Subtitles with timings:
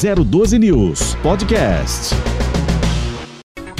[0.00, 2.14] 012 News Podcast.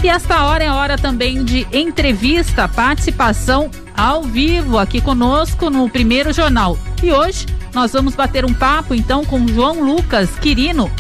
[0.03, 6.33] E esta hora é hora também de entrevista, participação ao vivo aqui conosco no primeiro
[6.33, 6.77] jornal.
[7.05, 10.91] E hoje nós vamos bater um papo então com João Lucas Quirino.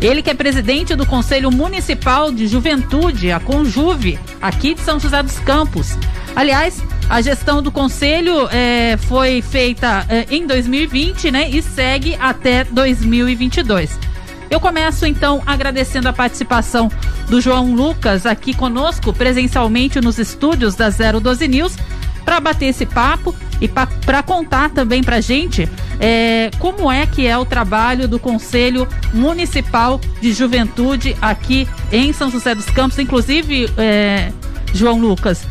[0.00, 5.22] Ele que é presidente do Conselho Municipal de Juventude, a Conjuve, aqui de São José
[5.22, 5.98] dos Campos.
[6.34, 12.64] Aliás, a gestão do conselho é, foi feita é, em 2020, né, e segue até
[12.64, 14.11] 2022.
[14.52, 16.90] Eu começo então agradecendo a participação
[17.26, 21.74] do João Lucas aqui conosco, presencialmente nos estúdios da 012 News,
[22.22, 25.66] para bater esse papo e para contar também para gente
[25.98, 32.30] é, como é que é o trabalho do Conselho Municipal de Juventude aqui em São
[32.30, 32.98] José dos Campos.
[32.98, 34.30] Inclusive, é,
[34.74, 35.46] João Lucas,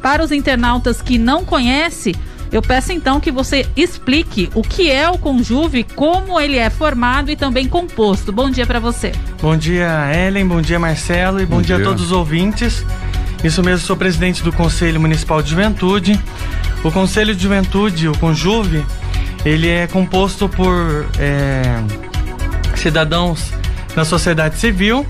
[0.00, 2.14] para os internautas que não conhecem,
[2.50, 7.30] eu peço então que você explique o que é o Conjuve, como ele é formado
[7.30, 8.32] e também composto.
[8.32, 9.12] Bom dia para você.
[9.40, 11.76] Bom dia, Ellen, bom dia, Marcelo, e bom, bom dia.
[11.76, 11.84] dia.
[11.84, 12.84] a todos os ouvintes.
[13.44, 16.18] Isso mesmo, sou presidente do Conselho Municipal de Juventude.
[16.82, 18.84] O Conselho de Juventude, o Conjuve,
[19.44, 21.62] ele é composto por é,
[22.76, 23.52] cidadãos
[23.94, 25.06] da sociedade civil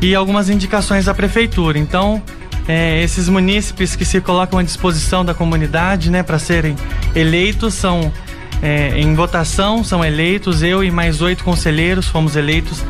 [0.00, 1.78] e algumas indicações da prefeitura.
[1.78, 2.22] Então,
[2.68, 6.76] é, esses munícipes que se colocam à disposição da comunidade, né, para serem
[7.14, 8.12] eleitos, são
[8.62, 10.62] é, em votação, são eleitos.
[10.62, 12.84] Eu e mais oito conselheiros fomos eleitos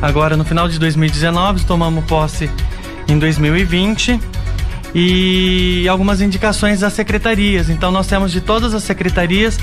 [0.00, 2.50] agora no final de 2019, tomamos posse
[3.06, 4.18] em 2020
[4.94, 7.70] e algumas indicações das secretarias.
[7.70, 9.58] Então nós temos de todas as secretarias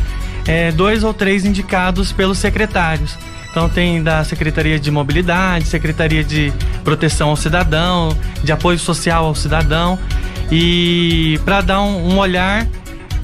[0.47, 3.17] é, dois ou três indicados pelos secretários.
[3.49, 9.35] Então tem da Secretaria de Mobilidade, Secretaria de Proteção ao Cidadão, de Apoio Social ao
[9.35, 9.97] Cidadão
[10.51, 12.67] e para dar um, um olhar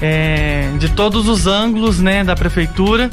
[0.01, 3.09] é, de todos os ângulos né, da prefeitura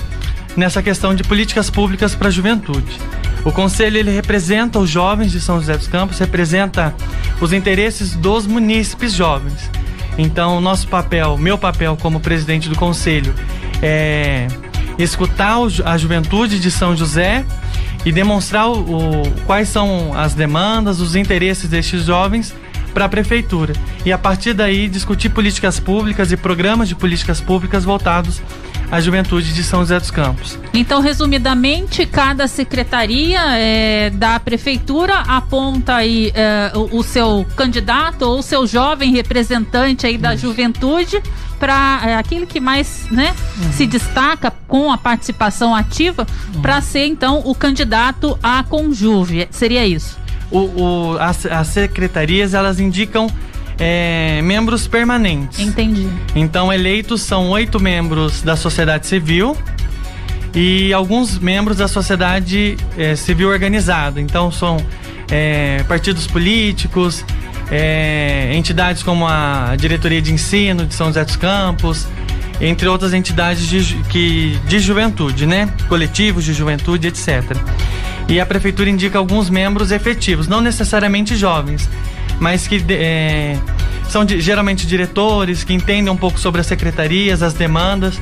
[0.56, 2.98] nessa questão de políticas públicas para a juventude.
[3.44, 6.94] O conselho ele representa os jovens de São José dos Campos, representa
[7.40, 9.70] os interesses dos munícipes jovens.
[10.16, 13.34] Então, nosso papel, meu papel como presidente do conselho
[13.82, 14.46] é
[15.02, 17.44] escutar a juventude de São José
[18.04, 22.54] e demonstrar o, o, quais são as demandas, os interesses destes jovens
[22.92, 23.72] para a prefeitura.
[24.04, 28.40] E a partir daí discutir políticas públicas e programas de políticas públicas voltados
[28.90, 30.58] à juventude de São José dos Campos.
[30.74, 38.40] Então, resumidamente, cada secretaria é, da prefeitura aponta aí é, o, o, seu candidato ou
[38.40, 40.46] o seu jovem representante aí da Isso.
[40.46, 41.22] juventude
[41.62, 43.72] para é, aquele que mais né, uhum.
[43.72, 46.60] se destaca com a participação ativa uhum.
[46.60, 49.46] para ser então o candidato à Conjuve.
[49.48, 50.18] Seria isso?
[50.50, 53.28] O, o as, as secretarias elas indicam
[53.78, 55.60] é, membros permanentes.
[55.60, 56.08] Entendi.
[56.34, 59.56] Então, eleitos são oito membros da sociedade civil
[60.52, 64.20] e alguns membros da sociedade é, civil organizada.
[64.20, 64.78] Então, são
[65.30, 67.24] é, partidos políticos,
[67.72, 72.06] é, entidades como a Diretoria de Ensino de São José dos Campos,
[72.60, 75.72] entre outras entidades de, que, de juventude, né?
[75.88, 77.42] Coletivos de juventude, etc.
[78.28, 81.88] E a prefeitura indica alguns membros efetivos, não necessariamente jovens,
[82.38, 83.56] mas que é,
[84.06, 88.20] são de, geralmente diretores, que entendem um pouco sobre as secretarias, as demandas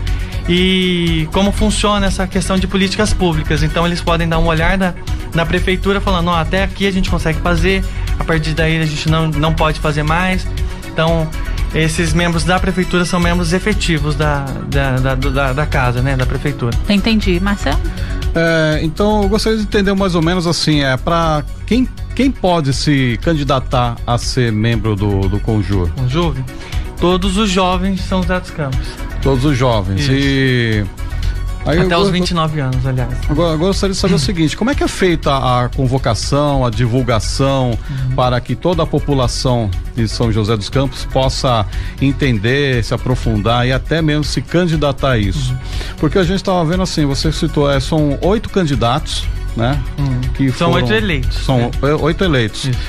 [0.48, 3.62] e como funciona essa questão de políticas públicas.
[3.62, 4.94] Então eles podem dar um olhar na,
[5.34, 7.84] na prefeitura falando, oh, até aqui a gente consegue fazer,
[8.20, 10.46] a partir daí a gente não, não pode fazer mais.
[10.92, 11.26] Então,
[11.74, 16.16] esses membros da prefeitura são membros efetivos da, da, da, da, da casa, né?
[16.16, 16.76] Da prefeitura.
[16.88, 17.40] Entendi.
[17.40, 17.80] Marcelo?
[18.34, 22.72] É, então, eu gostaria de entender mais ou menos assim, é para quem, quem pode
[22.72, 25.88] se candidatar a ser membro do, do Conjur?
[25.96, 26.44] Conjuve?
[27.00, 28.86] Todos os jovens são José dos Campos.
[29.22, 30.02] Todos os jovens.
[30.02, 30.12] Isso.
[30.12, 30.84] E
[31.66, 33.12] Aí Até os 29 anos, aliás.
[33.28, 36.64] Agora, agora eu gostaria de saber o seguinte: como é que é feita a convocação,
[36.64, 38.14] a divulgação uhum.
[38.14, 41.66] para que toda a população de São José dos Campos possa
[42.00, 45.52] entender, se aprofundar e até mesmo se candidatar a isso?
[45.52, 45.58] Uhum.
[45.98, 49.78] Porque a gente estava vendo assim, você citou, é, são oito candidatos, né?
[49.98, 50.20] Uhum.
[50.34, 51.38] Que são foram, oito eleitos.
[51.44, 51.94] São é.
[51.94, 52.64] oito eleitos.
[52.64, 52.80] Isso.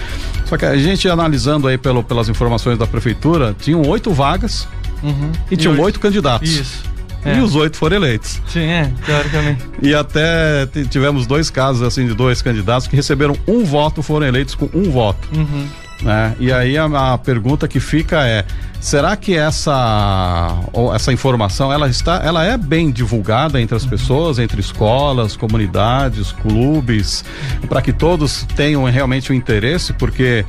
[0.46, 4.68] Só que a gente analisando aí pelo, pelas informações da prefeitura, tinham oito vagas
[5.04, 5.32] uhum.
[5.50, 6.50] e, e tinham oito candidatos.
[6.50, 6.91] Isso.
[7.24, 7.38] É.
[7.38, 8.42] E os oito foram eleitos.
[8.48, 9.64] Sim, é, teoricamente.
[9.82, 14.56] E até tivemos dois casos, assim, de dois candidatos que receberam um voto, foram eleitos
[14.56, 15.28] com um voto.
[15.36, 15.68] Uhum.
[16.02, 16.36] Né?
[16.40, 18.44] E aí a, a, pergunta que fica é:
[18.80, 20.58] será que essa,
[20.96, 23.90] essa informação ela está, ela é bem divulgada entre as uhum.
[23.90, 27.24] pessoas, entre escolas, comunidades, clubes,
[27.70, 29.94] para que todos tenham realmente o um interesse?
[29.94, 30.44] Porque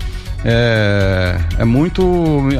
[0.44, 2.02] é, é muito.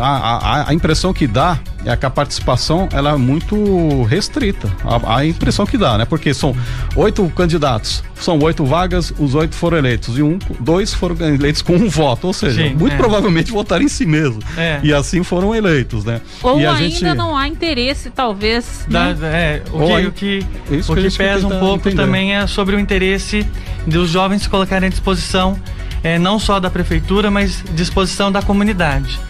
[0.01, 4.71] A, a, a, impressão que dá é que a participação ela é muito restrita.
[4.85, 6.05] A, a, impressão que dá, né?
[6.05, 6.55] Porque são
[6.95, 11.75] oito candidatos, são oito vagas, os oito foram eleitos e um, dois foram eleitos com
[11.75, 12.97] um voto, ou seja, Sim, muito é.
[12.97, 14.41] provavelmente votaram em si mesmo.
[14.57, 14.79] É.
[14.83, 16.21] E assim foram eleitos, né?
[16.43, 17.15] Ou e ainda gente...
[17.15, 18.87] não há interesse, talvez.
[18.89, 19.15] Né?
[19.15, 20.47] Da, é, o que, o que,
[20.93, 21.97] o que, que pesa um pouco entender.
[21.97, 23.45] também é sobre o interesse
[23.87, 25.59] dos jovens se colocarem à disposição
[26.03, 29.21] é, não só da prefeitura, mas disposição da comunidade.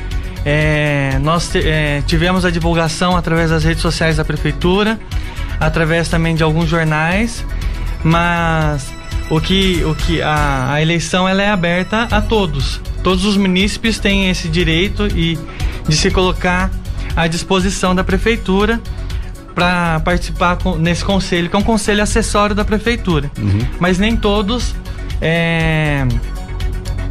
[0.45, 4.99] É, nós é, tivemos a divulgação através das redes sociais da prefeitura,
[5.61, 7.45] através também de alguns jornais,
[8.03, 8.93] mas
[9.31, 12.81] o que, o que a, a eleição ela é aberta a todos.
[13.03, 15.39] Todos os munícipes têm esse direito e
[15.87, 16.71] de se colocar
[17.15, 18.81] à disposição da prefeitura
[19.55, 23.31] para participar com, nesse conselho, que é um conselho acessório da prefeitura.
[23.39, 23.61] Uhum.
[23.79, 24.75] Mas nem todos
[25.21, 26.07] é,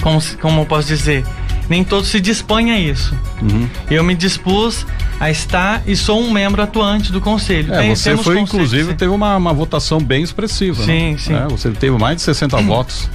[0.02, 1.24] como, como eu posso dizer,
[1.70, 3.16] nem todos se dispõem a isso.
[3.42, 3.68] Uhum.
[3.90, 4.86] Eu me dispus
[5.20, 7.74] a estar e sou um membro atuante do conselho.
[7.74, 10.84] É, Tem, você foi, inclusive, teve uma, uma votação bem expressiva.
[10.84, 11.18] Sim, né?
[11.18, 11.34] sim.
[11.34, 12.66] É, você teve mais de 60 uhum.
[12.66, 13.10] votos.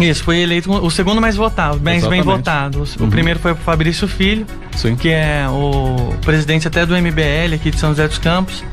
[0.00, 2.82] Isso, foi eleito o segundo mais votado, mais bem votado.
[2.82, 3.10] O uhum.
[3.10, 4.44] primeiro foi o Fabrício Filho,
[4.74, 4.96] Sim.
[4.96, 8.64] que é o presidente até do MBL aqui de São José dos Campos.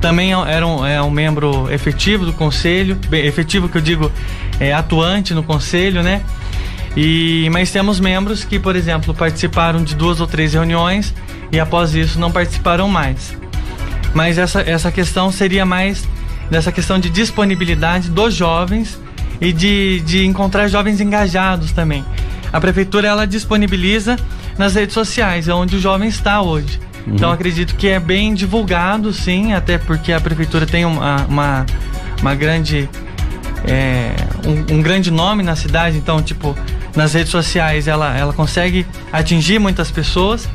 [0.00, 4.10] Também é era um, é um membro efetivo do conselho, bem, efetivo que eu digo,
[4.58, 6.22] é atuante no conselho, né?
[6.96, 11.12] E, mas temos membros que, por exemplo, participaram de duas ou três reuniões
[11.50, 13.36] e após isso não participaram mais.
[14.14, 16.06] Mas essa, essa questão seria mais
[16.50, 19.00] dessa questão de disponibilidade dos jovens
[19.40, 22.04] e de, de encontrar jovens engajados também.
[22.52, 24.16] A prefeitura ela disponibiliza
[24.56, 26.78] nas redes sociais, é onde o jovem está hoje.
[27.04, 27.14] Uhum.
[27.14, 31.66] Então acredito que é bem divulgado, sim, até porque a prefeitura tem uma, uma,
[32.20, 32.88] uma grande.
[33.66, 34.14] É,
[34.46, 36.54] um, um grande nome na cidade, então, tipo,
[36.96, 40.48] nas redes sociais ela, ela consegue atingir muitas pessoas,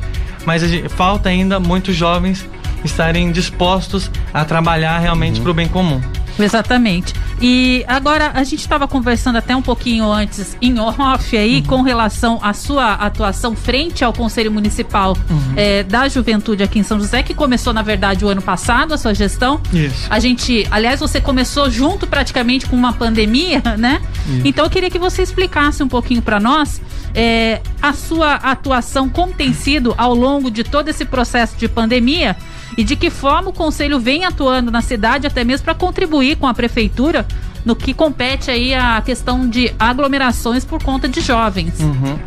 [0.44, 2.48] mas falta ainda muitos jovens
[2.84, 5.42] estarem dispostos a trabalhar realmente uhum.
[5.42, 6.00] para o bem comum.
[6.44, 7.14] Exatamente.
[7.40, 11.62] E agora a gente estava conversando até um pouquinho antes em off aí uhum.
[11.64, 15.54] com relação à sua atuação frente ao Conselho Municipal uhum.
[15.56, 18.98] é, da Juventude aqui em São José, que começou na verdade o ano passado a
[18.98, 19.60] sua gestão.
[19.72, 20.06] Isso.
[20.10, 24.02] A gente, aliás, você começou junto praticamente com uma pandemia, né?
[24.28, 24.42] Isso.
[24.44, 26.80] Então eu queria que você explicasse um pouquinho para nós
[27.14, 32.36] é, a sua atuação, como tem sido ao longo de todo esse processo de pandemia
[32.76, 36.46] e de que forma o conselho vem atuando na cidade, até mesmo para contribuir com
[36.46, 37.26] a prefeitura
[37.64, 41.78] no que compete aí a questão de aglomerações por conta de jovens.
[41.80, 42.18] Uhum.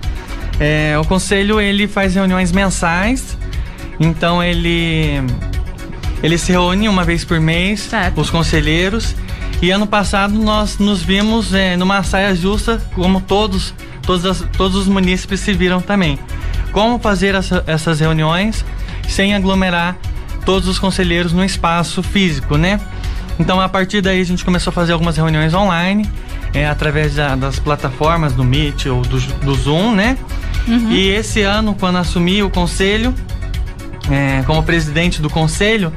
[0.59, 3.37] É, o conselho ele faz reuniões mensais,
[3.99, 5.21] então ele
[6.21, 8.21] ele se reúne uma vez por mês, certo.
[8.21, 9.13] os conselheiros.
[9.61, 14.75] E ano passado nós nos vimos é, numa saia justa, como todos, todos, as, todos
[14.75, 16.17] os munícipes se viram também.
[16.71, 18.63] Como fazer essa, essas reuniões
[19.07, 19.97] sem aglomerar
[20.45, 22.79] todos os conselheiros no espaço físico, né?
[23.39, 26.09] Então a partir daí a gente começou a fazer algumas reuniões online,
[26.53, 30.17] é, através da, das plataformas do Meet ou do, do Zoom, né?
[30.67, 30.91] Uhum.
[30.91, 33.13] E esse ano, quando assumi o conselho,
[34.09, 35.91] é, como presidente do conselho,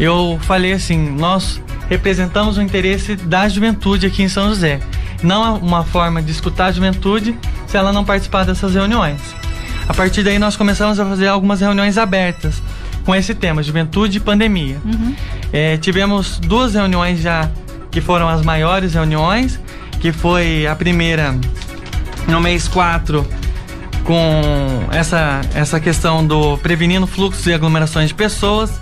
[0.00, 4.80] eu falei assim: nós representamos o interesse da juventude aqui em São José.
[5.22, 7.36] Não uma forma de escutar a juventude
[7.66, 9.20] se ela não participar dessas reuniões.
[9.88, 12.62] A partir daí nós começamos a fazer algumas reuniões abertas
[13.04, 14.78] com esse tema, juventude e pandemia.
[14.84, 15.14] Uhum.
[15.52, 17.48] É, tivemos duas reuniões já
[17.90, 19.60] que foram as maiores reuniões,
[20.00, 21.34] que foi a primeira
[22.26, 23.26] no mês 4
[24.04, 24.42] com
[24.90, 28.80] essa, essa questão do prevenindo fluxos e aglomerações de pessoas.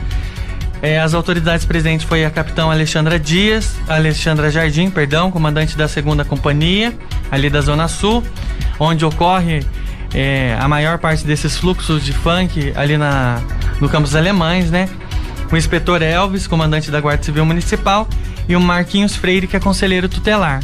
[0.83, 6.25] É, as autoridades presentes foi a capitão Alexandra Dias, Alexandra Jardim, perdão, comandante da segunda
[6.25, 6.97] companhia,
[7.31, 8.25] ali da Zona Sul,
[8.79, 9.62] onde ocorre
[10.15, 13.43] é, a maior parte desses fluxos de funk ali na,
[13.81, 14.89] no campus alemães, né?
[15.51, 18.09] O inspetor Elvis, comandante da Guarda Civil Municipal,
[18.49, 20.61] e o Marquinhos Freire, que é conselheiro tutelar.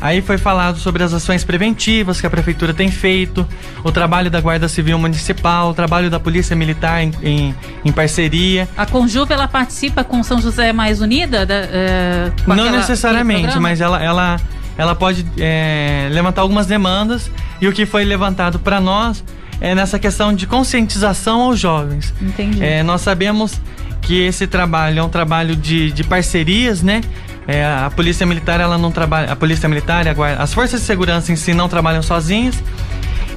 [0.00, 3.46] Aí foi falado sobre as ações preventivas que a prefeitura tem feito,
[3.82, 8.68] o trabalho da Guarda Civil Municipal, o trabalho da Polícia Militar em, em, em parceria.
[8.76, 11.46] A Conjuva ela participa com São José Mais Unida?
[11.46, 14.36] Da, é, Não aquela, necessariamente, mas ela, ela,
[14.76, 19.24] ela pode é, levantar algumas demandas e o que foi levantado para nós
[19.60, 22.12] é nessa questão de conscientização aos jovens.
[22.20, 22.62] Entendi.
[22.62, 23.60] É, nós sabemos
[24.02, 27.00] que esse trabalho é um trabalho de, de parcerias, né?
[27.48, 30.86] É, a polícia militar ela não trabalha, a polícia militar, a guarda, as forças de
[30.86, 32.62] segurança em si não trabalham sozinhas.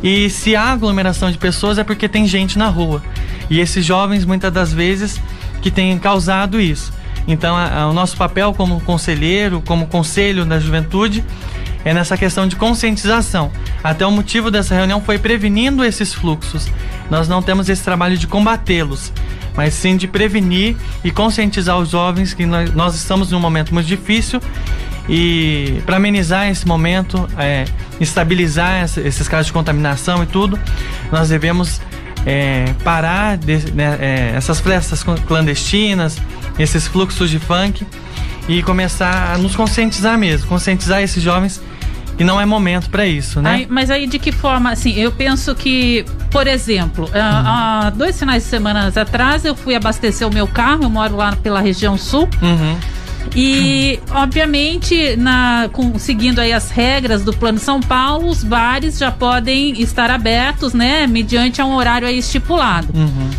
[0.01, 3.03] E se há aglomeração de pessoas é porque tem gente na rua.
[3.49, 5.21] E esses jovens muitas das vezes
[5.61, 6.93] que têm causado isso.
[7.27, 11.23] Então, a, a, o nosso papel como conselheiro, como conselho da juventude,
[11.85, 13.51] é nessa questão de conscientização.
[13.83, 16.67] Até o motivo dessa reunião foi prevenindo esses fluxos.
[17.09, 19.11] Nós não temos esse trabalho de combatê-los,
[19.55, 24.41] mas sim de prevenir e conscientizar os jovens que nós estamos num momento muito difícil
[25.09, 27.65] e para amenizar esse momento, é,
[27.99, 30.59] estabilizar esses casos de contaminação e tudo,
[31.11, 31.81] nós devemos
[32.27, 36.17] é, parar de, né, é, essas festas clandestinas,
[36.59, 37.85] esses fluxos de funk
[38.49, 41.61] e começar a nos conscientizar mesmo, conscientizar esses jovens
[42.17, 43.51] que não é momento para isso, né?
[43.51, 47.11] Aí, mas aí de que forma, assim, eu penso que, por exemplo, uhum.
[47.13, 51.33] há dois finais de semana atrás eu fui abastecer o meu carro, eu moro lá
[51.37, 52.27] pela região sul.
[52.41, 52.77] Uhum.
[53.35, 59.11] E, obviamente, na, com, seguindo aí as regras do Plano São Paulo, os bares já
[59.11, 61.05] podem estar abertos, né?
[61.07, 62.87] Mediante um horário aí estipulado.
[62.93, 63.29] Uhum.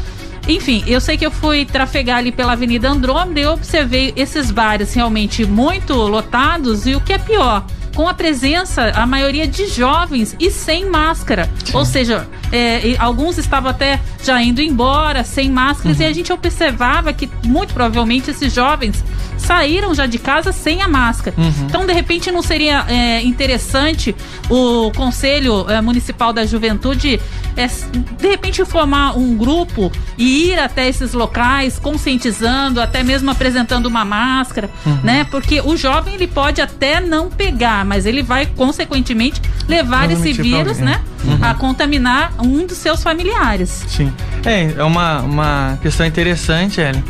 [0.50, 4.92] Enfim, eu sei que eu fui trafegar ali pela Avenida Andrômeda e observei esses bares
[4.92, 7.64] realmente muito lotados e o que é pior,
[7.95, 11.49] com a presença, a maioria de jovens e sem máscara.
[11.64, 11.76] Sim.
[11.76, 16.02] Ou seja, é, alguns estavam até já indo embora, sem máscaras, uhum.
[16.02, 19.04] e a gente observava que muito provavelmente esses jovens
[19.40, 21.35] saíram já de casa sem a máscara.
[21.37, 21.66] Uhum.
[21.66, 24.14] Então, de repente, não seria é, interessante
[24.49, 27.20] o Conselho é, Municipal da Juventude,
[27.56, 33.87] é, de repente, formar um grupo e ir até esses locais, conscientizando, até mesmo apresentando
[33.87, 35.00] uma máscara, uhum.
[35.02, 35.26] né?
[35.30, 40.78] Porque o jovem ele pode até não pegar, mas ele vai, consequentemente, levar esse vírus,
[40.78, 41.00] né?
[41.25, 41.38] Uhum.
[41.42, 43.85] A contaminar um dos seus familiares.
[43.88, 44.12] Sim.
[44.44, 47.02] É, é uma, uma questão interessante, Ellen.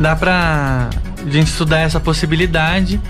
[0.00, 0.90] Dá pra
[1.36, 3.00] a gente estudar essa possibilidade.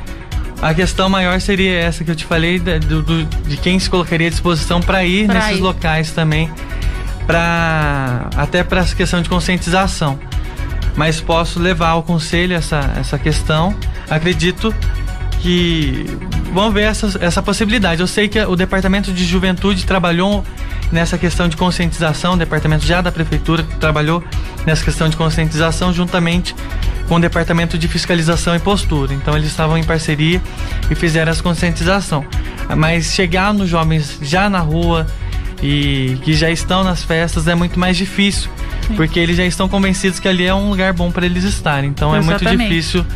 [0.61, 4.27] A questão maior seria essa que eu te falei, do, do de quem se colocaria
[4.27, 5.63] à disposição para ir pra nesses ir.
[5.63, 6.51] locais também,
[7.27, 10.19] pra, até para essa questão de conscientização.
[10.97, 13.75] Mas posso levar ao conselho essa, essa questão.
[14.11, 14.75] Acredito
[15.41, 16.07] que
[16.53, 18.01] vamos ver essa, essa possibilidade.
[18.01, 20.45] Eu sei que o Departamento de Juventude trabalhou
[20.91, 24.25] nessa questão de conscientização, o departamento já da prefeitura trabalhou
[24.65, 26.55] nessa questão de conscientização juntamente
[27.09, 29.15] com o Departamento de Fiscalização e Postura.
[29.15, 30.41] Então eles estavam em parceria
[30.91, 32.25] e fizeram essa conscientização.
[32.77, 35.07] Mas chegar nos jovens já na rua
[35.63, 38.51] e que já estão nas festas é muito mais difícil,
[38.87, 38.95] Sim.
[38.95, 41.91] porque eles já estão convencidos que ali é um lugar bom para eles estarem.
[41.91, 42.47] Então Exatamente.
[42.47, 43.07] é muito difícil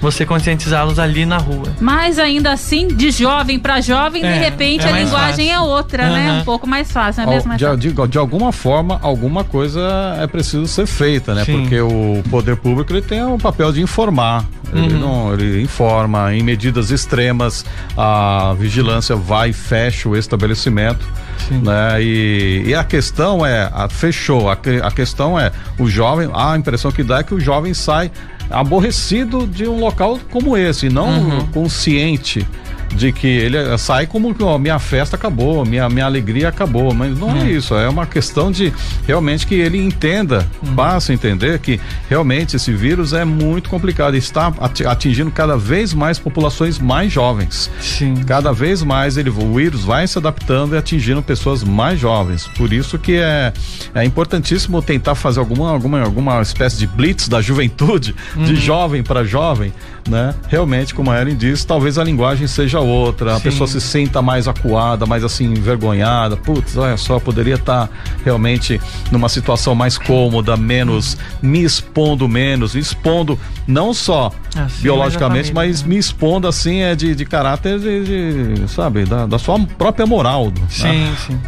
[0.00, 1.66] você conscientizá-los ali na rua.
[1.80, 5.52] Mas ainda assim, de jovem para jovem, é, de repente é a linguagem fácil.
[5.52, 6.12] é outra, uhum.
[6.12, 6.32] né?
[6.40, 7.56] Um pouco mais fácil, não é mesmo?
[7.56, 9.80] De, de, de, alguma forma, alguma coisa
[10.18, 11.44] é preciso ser feita, né?
[11.44, 11.60] Sim.
[11.60, 14.44] Porque o poder público ele tem o papel de informar.
[14.72, 14.84] Uhum.
[14.84, 17.64] Ele, não, ele informa em medidas extremas,
[17.96, 21.04] a vigilância vai e fecha o estabelecimento.
[21.48, 21.58] Sim.
[21.58, 22.02] Né?
[22.02, 26.92] E, e, a questão é, a, fechou, a, a questão é, o jovem, a impressão
[26.92, 28.10] que dá é que o jovem sai
[28.50, 31.46] aborrecido de um local como esse, não uhum.
[31.48, 32.46] consciente
[32.94, 37.36] de que ele sai como que minha festa acabou, minha, minha alegria acabou, mas não
[37.36, 37.44] é.
[37.44, 38.72] é isso, é uma questão de
[39.06, 40.74] realmente que ele entenda, uhum.
[40.74, 44.52] passe a entender que realmente esse vírus é muito complicado e está
[44.86, 47.70] atingindo cada vez mais populações mais jovens.
[47.80, 48.14] Sim.
[48.26, 52.48] Cada vez mais ele, o vírus vai se adaptando e atingindo pessoas mais jovens.
[52.56, 53.52] Por isso que é,
[53.94, 58.44] é importantíssimo tentar fazer alguma, alguma, alguma espécie de blitz da juventude, uhum.
[58.44, 59.72] de jovem para jovem,
[60.08, 60.34] né?
[60.48, 63.36] Realmente, como a Ellen disse, talvez a linguagem seja outra, Sim.
[63.36, 66.36] a pessoa se sinta mais acuada, mais assim, envergonhada.
[66.36, 67.92] Putz, olha só, poderia estar tá
[68.24, 75.80] realmente numa situação mais cômoda, menos, me expondo menos, expondo não só assim, biologicamente, mas,
[75.80, 80.06] mas me expondo assim é de, de caráter de, de sabe, da, da, sua própria
[80.06, 80.46] moral.
[80.46, 80.66] Né?
[80.68, 81.16] Sim, né?
[81.26, 81.40] sim.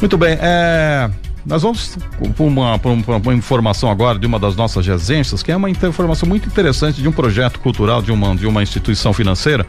[0.00, 1.10] Muito bem, é.
[1.48, 1.96] Nós vamos
[2.36, 6.28] para uma, uma, uma, informação agora de uma das nossas agências, que é uma informação
[6.28, 9.66] muito interessante de um projeto cultural de uma, de uma instituição financeira,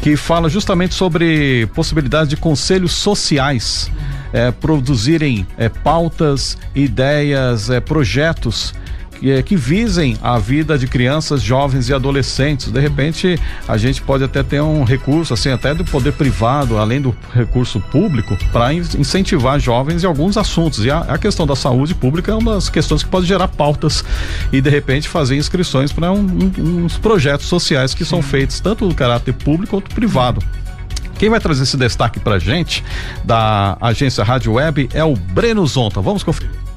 [0.00, 3.90] que fala justamente sobre possibilidades de conselhos sociais
[4.32, 8.72] é, produzirem é, pautas, ideias, é, projetos
[9.20, 12.72] que, é, que visem a vida de crianças, jovens e adolescentes.
[12.72, 17.00] De repente, a gente pode até ter um recurso, assim, até do poder privado, além
[17.00, 20.84] do recurso público, para incentivar jovens em alguns assuntos.
[20.84, 24.02] E a, a, questão da saúde pública é uma das questões que pode gerar pautas
[24.50, 26.26] e, de repente, fazer inscrições para um,
[26.58, 28.10] um, uns projetos sociais que Sim.
[28.10, 30.42] são feitos tanto do caráter público quanto privado.
[31.18, 32.82] Quem vai trazer esse destaque para gente
[33.22, 36.00] da agência Rádio Web é o Breno Zonta.
[36.00, 36.69] Vamos conferir.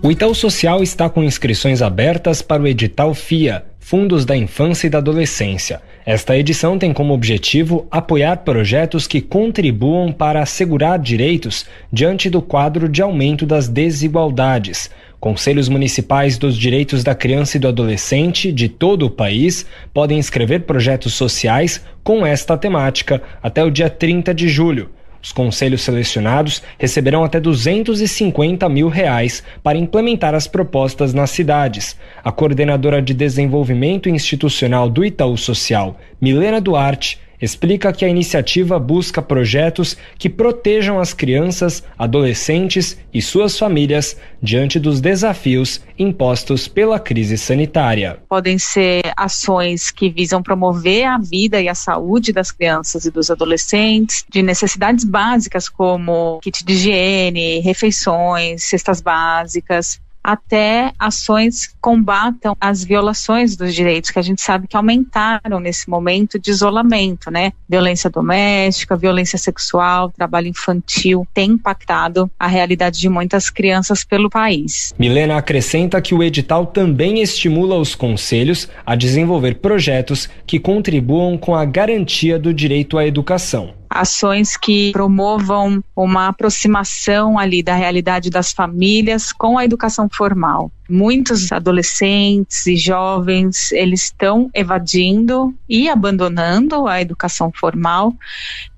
[0.00, 4.90] O Itaú Social está com inscrições abertas para o edital FIA, Fundos da Infância e
[4.90, 5.82] da Adolescência.
[6.06, 12.88] Esta edição tem como objetivo apoiar projetos que contribuam para assegurar direitos diante do quadro
[12.88, 14.88] de aumento das desigualdades.
[15.18, 20.60] Conselhos municipais dos direitos da criança e do adolescente de todo o país podem inscrever
[20.60, 24.90] projetos sociais com esta temática até o dia 30 de julho.
[25.22, 31.96] Os conselhos selecionados receberão até 250 mil reais para implementar as propostas nas cidades.
[32.22, 39.22] A coordenadora de desenvolvimento institucional do Itaú Social, Milena Duarte, explica que a iniciativa busca
[39.22, 47.36] projetos que protejam as crianças, adolescentes e suas famílias diante dos desafios impostos pela crise
[47.36, 48.18] sanitária.
[48.28, 53.30] Podem ser ações que visam promover a vida e a saúde das crianças e dos
[53.30, 62.54] adolescentes, de necessidades básicas como kit de higiene, refeições, cestas básicas, até ações que combatam
[62.60, 67.54] as violações dos direitos, que a gente sabe que aumentaram nesse momento de isolamento, né?
[67.66, 74.92] Violência doméstica, violência sexual, trabalho infantil, tem impactado a realidade de muitas crianças pelo país.
[74.98, 81.54] Milena acrescenta que o edital também estimula os conselhos a desenvolver projetos que contribuam com
[81.54, 88.52] a garantia do direito à educação ações que promovam uma aproximação ali da realidade das
[88.52, 90.70] famílias com a educação formal.
[90.90, 98.14] Muitos adolescentes e jovens, eles estão evadindo e abandonando a educação formal.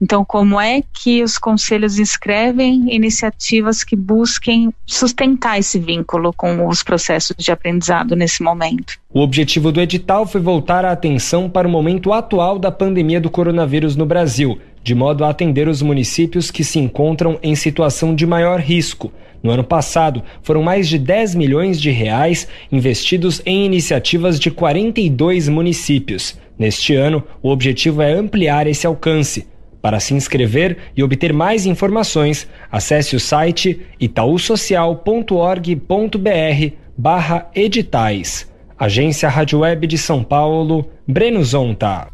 [0.02, 6.82] Então, como é que os conselhos inscrevem iniciativas que busquem sustentar esse vínculo com os
[6.82, 8.98] processos de aprendizado nesse momento?
[9.12, 13.30] O objetivo do edital foi voltar a atenção para o momento atual da pandemia do
[13.30, 18.26] coronavírus no Brasil de modo a atender os municípios que se encontram em situação de
[18.26, 19.12] maior risco.
[19.42, 25.48] No ano passado, foram mais de 10 milhões de reais investidos em iniciativas de 42
[25.48, 26.38] municípios.
[26.58, 29.46] Neste ano, o objetivo é ampliar esse alcance.
[29.80, 38.50] Para se inscrever e obter mais informações, acesse o site itausocial.org.br barra editais.
[38.78, 42.08] Agência Rádio Web de São Paulo, Breno Zonta.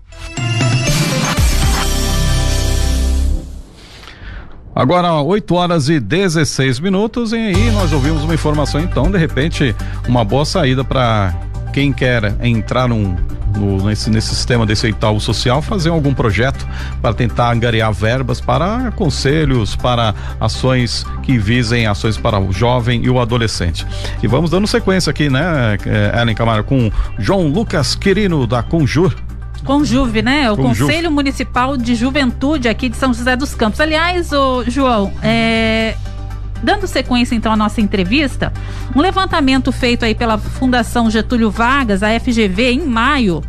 [4.77, 9.75] Agora, 8 horas e 16 minutos, e aí nós ouvimos uma informação, então, de repente,
[10.07, 11.35] uma boa saída para
[11.73, 13.17] quem quer entrar num,
[13.57, 16.69] no, nesse, nesse sistema desse Itaú Social, fazer algum projeto
[17.01, 23.09] para tentar angariar verbas para conselhos, para ações que visem ações para o jovem e
[23.09, 23.87] o adolescente.
[24.23, 25.79] E vamos dando sequência aqui, né,
[26.21, 29.15] Ellen Camargo, com João Lucas Quirino, da Conjur.
[29.67, 30.51] Conjuve, né?
[30.51, 30.81] O Conjuve.
[30.81, 33.81] Conselho Municipal de Juventude aqui de São José dos Campos.
[33.81, 35.97] Aliás, o João, é,
[36.63, 38.53] dando sequência então à nossa entrevista,
[38.95, 43.43] um levantamento feito aí pela Fundação Getúlio Vargas, a FGV, em maio,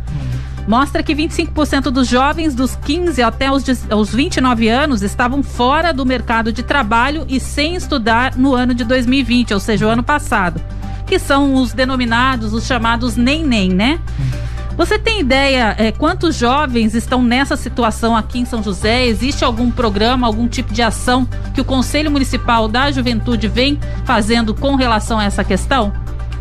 [0.66, 3.64] mostra que 25% dos jovens dos 15 até os,
[3.96, 8.84] os 29 anos estavam fora do mercado de trabalho e sem estudar no ano de
[8.84, 10.60] 2020, ou seja, o ano passado,
[11.06, 14.00] que são os denominados, os chamados nem-nem, né?
[14.78, 19.04] Você tem ideia é, quantos jovens estão nessa situação aqui em São José?
[19.06, 24.54] Existe algum programa, algum tipo de ação que o Conselho Municipal da Juventude vem fazendo
[24.54, 25.92] com relação a essa questão?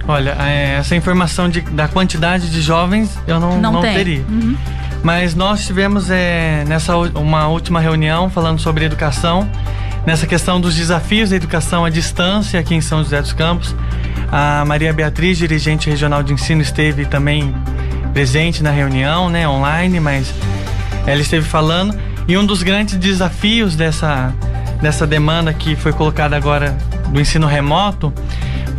[0.08, 4.24] Olha, é, essa informação de, da quantidade de jovens eu não, não, não teria.
[4.30, 4.56] Uhum.
[5.02, 9.50] Mas nós tivemos é, nessa uma última reunião falando sobre educação,
[10.06, 13.76] nessa questão dos desafios da educação à distância aqui em São José dos Campos.
[14.32, 17.54] A Maria Beatriz, dirigente regional de ensino, esteve também
[18.18, 20.34] presente na reunião, né, online, mas
[21.06, 21.96] ela esteve falando.
[22.28, 24.34] E um dos grandes desafios dessa,
[24.82, 26.76] dessa demanda que foi colocada agora
[27.10, 28.12] do ensino remoto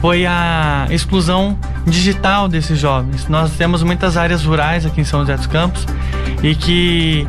[0.01, 3.29] foi a exclusão digital desses jovens.
[3.29, 5.87] Nós temos muitas áreas rurais aqui em São José dos Campos
[6.42, 7.24] e que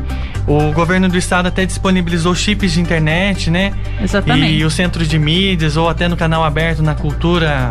[0.50, 3.72] o governo do estado até disponibilizou chips de internet, né?
[4.02, 4.52] Exatamente.
[4.52, 7.70] E os centros de mídias, ou até no canal aberto na Cultura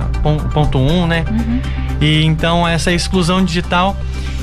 [0.53, 1.25] ponto um, né?
[1.29, 1.61] Uhum.
[1.99, 3.97] E então essa exclusão digital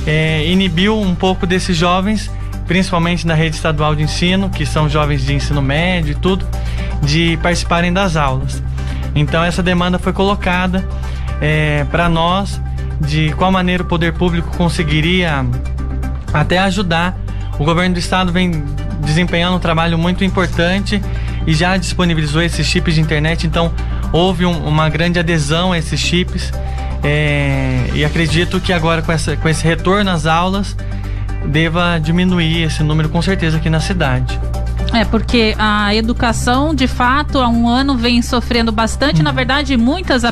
[0.05, 2.29] é, inibiu um pouco desses jovens,
[2.67, 6.45] principalmente na rede estadual de ensino, que são jovens de ensino médio e tudo,
[7.01, 8.61] de participarem das aulas.
[9.15, 10.87] Então essa demanda foi colocada
[11.41, 12.61] é, para nós
[13.01, 15.43] de qual maneira o poder público conseguiria
[16.31, 17.17] até ajudar
[17.59, 18.63] o governo do estado vem
[19.01, 21.01] desempenhando um trabalho muito importante
[21.45, 23.73] e já disponibilizou esses chips de internet, então
[24.11, 26.51] houve um, uma grande adesão a esses chips.
[27.03, 30.75] É, e acredito que agora com, essa, com esse retorno às aulas
[31.45, 34.39] deva diminuir esse número com certeza aqui na cidade.
[34.93, 39.23] É, porque a educação, de fato, há um ano vem sofrendo bastante, uhum.
[39.23, 40.23] na verdade, muitas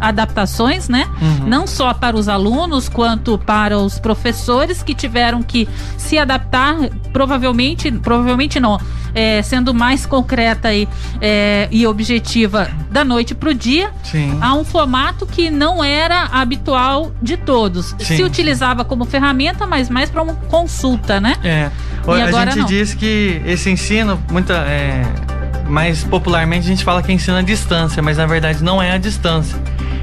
[0.00, 1.08] adaptações, né?
[1.20, 1.48] Uhum.
[1.48, 6.76] Não só para os alunos, quanto para os professores que tiveram que se adaptar,
[7.12, 8.78] provavelmente, provavelmente não,
[9.14, 10.88] é, sendo mais concreta aí,
[11.20, 14.38] é, e objetiva da noite para o dia, Sim.
[14.40, 17.94] a um formato que não era habitual de todos.
[17.98, 18.16] Sim.
[18.16, 21.36] Se utilizava como ferramenta, mas mais para uma consulta, né?
[21.42, 21.70] É.
[22.06, 22.66] E a agora gente não.
[22.66, 25.04] diz que esse ensino, muita, é,
[25.68, 28.92] mais popularmente a gente fala que é ensino à distância, mas na verdade não é
[28.92, 29.58] à distância.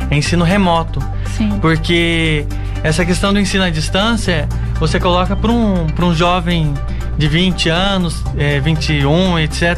[0.09, 1.01] É ensino remoto.
[1.37, 1.59] Sim.
[1.61, 2.45] Porque
[2.83, 4.47] essa questão do ensino à distância,
[4.79, 6.73] você coloca para um, pra um jovem
[7.19, 9.77] de 20 anos, é, 21, etc.,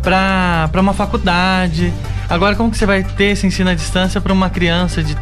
[0.00, 1.92] para uma faculdade.
[2.30, 5.14] Agora, como que você vai ter esse ensino à distância para uma criança de,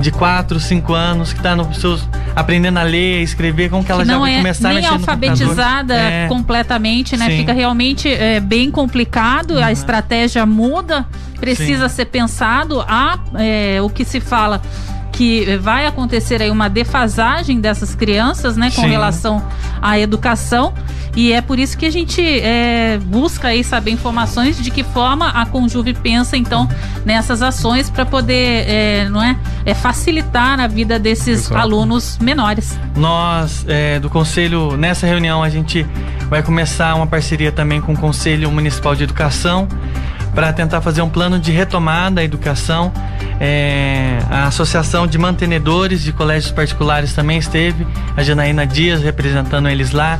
[0.00, 4.02] de 4, 5 anos que está no seus, aprendendo a ler, escrever, como que ela
[4.02, 5.30] que já não vai é começar a nem mexer no computador?
[5.30, 6.26] alfabetizada É.
[6.26, 7.26] completamente, né?
[7.26, 7.36] Sim.
[7.38, 11.06] Fica realmente é, bem complicado, a estratégia muda,
[11.38, 11.94] precisa Sim.
[11.94, 12.80] ser pensado.
[12.80, 14.60] Há é, o que se fala
[15.16, 18.88] que vai acontecer aí uma defasagem dessas crianças, né, com Sim.
[18.88, 19.42] relação
[19.80, 20.74] à educação.
[21.16, 25.30] E é por isso que a gente é, busca aí saber informações de que forma
[25.30, 26.68] a Conjuve pensa então
[27.06, 31.56] nessas ações para poder, é, não é, é, facilitar a vida desses Exato.
[31.56, 32.78] alunos menores.
[32.94, 35.86] Nós, é, do Conselho, nessa reunião, a gente
[36.28, 39.66] vai começar uma parceria também com o Conselho Municipal de Educação
[40.34, 42.92] para tentar fazer um plano de retomada da educação.
[43.38, 49.90] É, a Associação de Mantenedores de Colégios Particulares também esteve, a Janaína Dias representando eles
[49.92, 50.18] lá.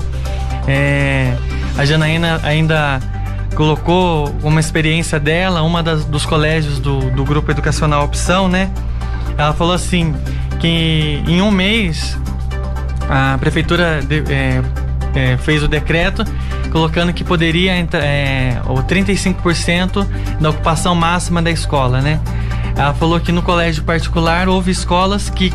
[0.68, 1.34] É,
[1.78, 3.00] a Janaína ainda
[3.54, 8.70] colocou uma experiência dela, uma das, dos colégios do, do grupo educacional Opção, né?
[9.38, 10.14] Ela falou assim
[10.60, 12.18] que em um mês
[13.08, 14.62] a prefeitura de- é,
[15.14, 16.24] é, fez o decreto
[16.70, 20.06] colocando que poderia é, o 35%
[20.40, 22.20] da ocupação máxima da escola, né?
[22.76, 25.52] Ela falou que no colégio particular houve escolas que,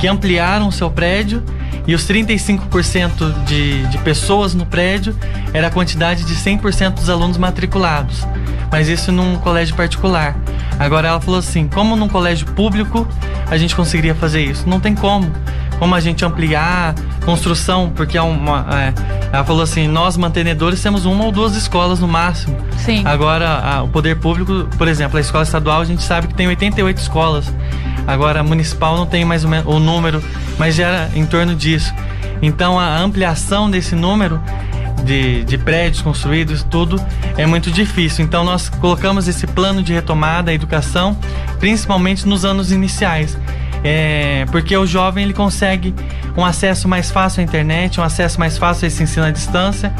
[0.00, 1.42] que ampliaram seu prédio
[1.86, 5.14] e os 35% de, de pessoas no prédio
[5.52, 8.26] era a quantidade de 100% dos alunos matriculados.
[8.70, 10.36] Mas isso num colégio particular.
[10.78, 13.06] Agora ela falou assim: como num colégio público
[13.50, 14.66] a gente conseguiria fazer isso?
[14.66, 15.30] Não tem como.
[15.82, 18.64] Como a gente ampliar construção, porque é uma.
[18.72, 18.94] é,
[19.32, 22.56] ela falou assim: nós mantenedores temos uma ou duas escolas no máximo.
[22.78, 23.02] Sim.
[23.04, 26.46] Agora, a- o poder público, por exemplo, a escola estadual, a gente sabe que tem
[26.46, 27.52] 88 escolas.
[28.06, 30.22] Agora, a municipal não tem mais o número,
[30.56, 31.92] mas gera em torno disso.
[32.40, 34.40] Então, a ampliação desse número
[35.04, 37.02] de, de prédios construídos, tudo
[37.36, 38.24] é muito difícil.
[38.24, 41.18] Então, nós colocamos esse plano de retomada da educação,
[41.58, 43.36] principalmente nos anos iniciais.
[43.84, 45.94] É, porque o jovem ele consegue
[46.36, 49.92] um acesso mais fácil à internet, um acesso mais fácil a esse ensino à distância.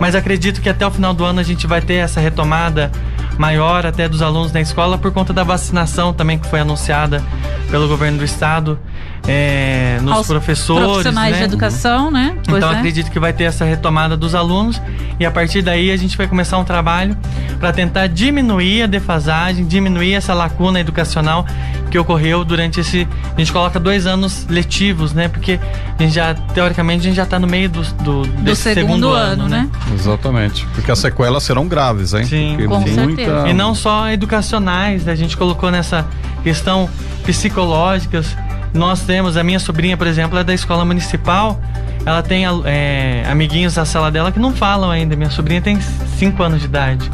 [0.00, 2.90] Mas acredito que até o final do ano a gente vai ter essa retomada
[3.38, 7.22] maior até dos alunos na escola por conta da vacinação também que foi anunciada
[7.70, 8.78] pelo governo do estado
[9.26, 10.84] é, nos Aos professores.
[10.84, 11.38] profissionais né?
[11.38, 12.36] de educação, né?
[12.46, 12.76] Pois Então é.
[12.76, 14.80] acredito que vai ter essa retomada dos alunos
[15.20, 17.16] e a partir daí a gente vai começar um trabalho
[17.60, 21.44] para tentar diminuir a defasagem, diminuir essa lacuna educacional
[21.90, 23.06] que ocorreu durante esse.
[23.36, 25.28] A gente coloca dois anos letivos, né?
[25.28, 25.58] Porque
[25.98, 29.10] a gente já, teoricamente, a gente já está no meio do, do, do desse segundo,
[29.10, 29.68] ano, né?
[29.94, 30.66] Exatamente.
[30.74, 32.24] Porque as sequelas serão graves, hein?
[32.24, 32.50] Sim.
[32.56, 33.27] Porque Com certeza.
[33.48, 36.06] E não só educacionais, a gente colocou nessa
[36.42, 36.88] questão
[37.24, 38.36] psicológicas.
[38.74, 41.60] Nós temos, a minha sobrinha, por exemplo, é da escola municipal.
[42.04, 45.16] Ela tem é, amiguinhos na sala dela que não falam ainda.
[45.16, 45.78] Minha sobrinha tem
[46.18, 47.10] 5 anos de idade.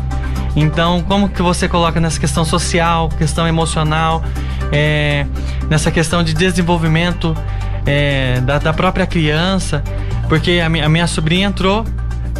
[0.57, 4.22] Então, como que você coloca nessa questão social, questão emocional,
[4.70, 5.27] é,
[5.68, 7.37] nessa questão de desenvolvimento
[7.87, 9.83] é, da, da própria criança?
[10.29, 11.85] Porque a, mi- a minha sobrinha entrou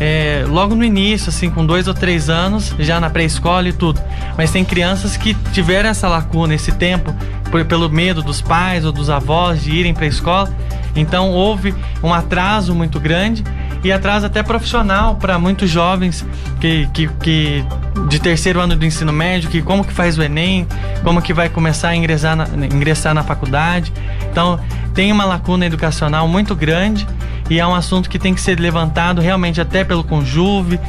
[0.01, 4.01] é, logo no início, assim, com dois ou três anos, já na pré-escola e tudo.
[4.37, 7.15] Mas tem crianças que tiveram essa lacuna, esse tempo,
[7.51, 10.49] por- pelo medo dos pais ou dos avós de irem para a escola.
[10.97, 13.43] Então houve um atraso muito grande
[13.83, 16.25] e atraso até profissional para muitos jovens
[16.61, 17.65] que, que, que
[18.09, 20.67] de terceiro ano do ensino médio, que como que faz o Enem,
[21.03, 23.93] como que vai começar a ingressar na, ingressar na faculdade.
[24.31, 24.59] Então
[24.95, 27.07] tem uma lacuna educacional muito grande
[27.51, 30.81] e é um assunto que tem que ser levantado realmente até pelo Conjuve,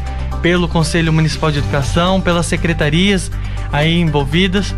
[0.42, 3.32] pelo Conselho Municipal de Educação, pelas secretarias
[3.72, 4.76] aí envolvidas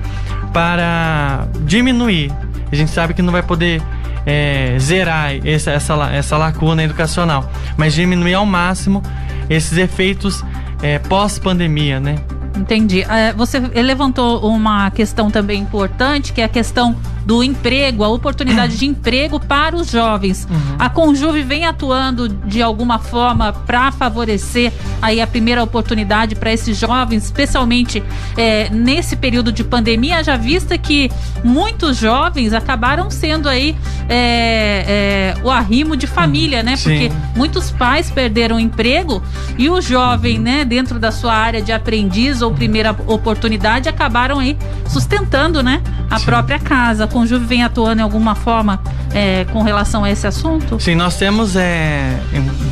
[0.54, 2.32] para diminuir.
[2.72, 3.82] A gente sabe que não vai poder
[4.26, 9.02] é, zerar essa, essa, essa lacuna educacional, mas diminuir ao máximo
[9.50, 10.44] esses efeitos
[10.82, 12.18] é, pós-pandemia, né?
[12.56, 13.04] Entendi.
[13.04, 16.96] É, você levantou uma questão também importante, que é a questão
[17.28, 20.48] do emprego, a oportunidade de emprego para os jovens.
[20.50, 20.76] Uhum.
[20.80, 26.78] A Conjuve vem atuando de alguma forma para favorecer aí a primeira oportunidade para esses
[26.78, 28.02] jovens, especialmente
[28.38, 31.12] é, nesse período de pandemia, já vista que
[31.44, 33.76] muitos jovens acabaram sendo aí
[34.08, 36.78] é, é, o arrimo de família, né?
[36.78, 36.90] Sim.
[36.90, 39.22] Porque muitos pais perderam o emprego
[39.58, 44.58] e o jovem, né, dentro da sua área de aprendiz ou primeira oportunidade, acabaram aí
[44.88, 46.26] sustentando, né, a Sim.
[46.26, 47.06] própria casa.
[47.18, 48.80] Conjuve vem atuando em alguma forma
[49.12, 50.80] é, com relação a esse assunto?
[50.80, 52.16] Sim, nós temos é,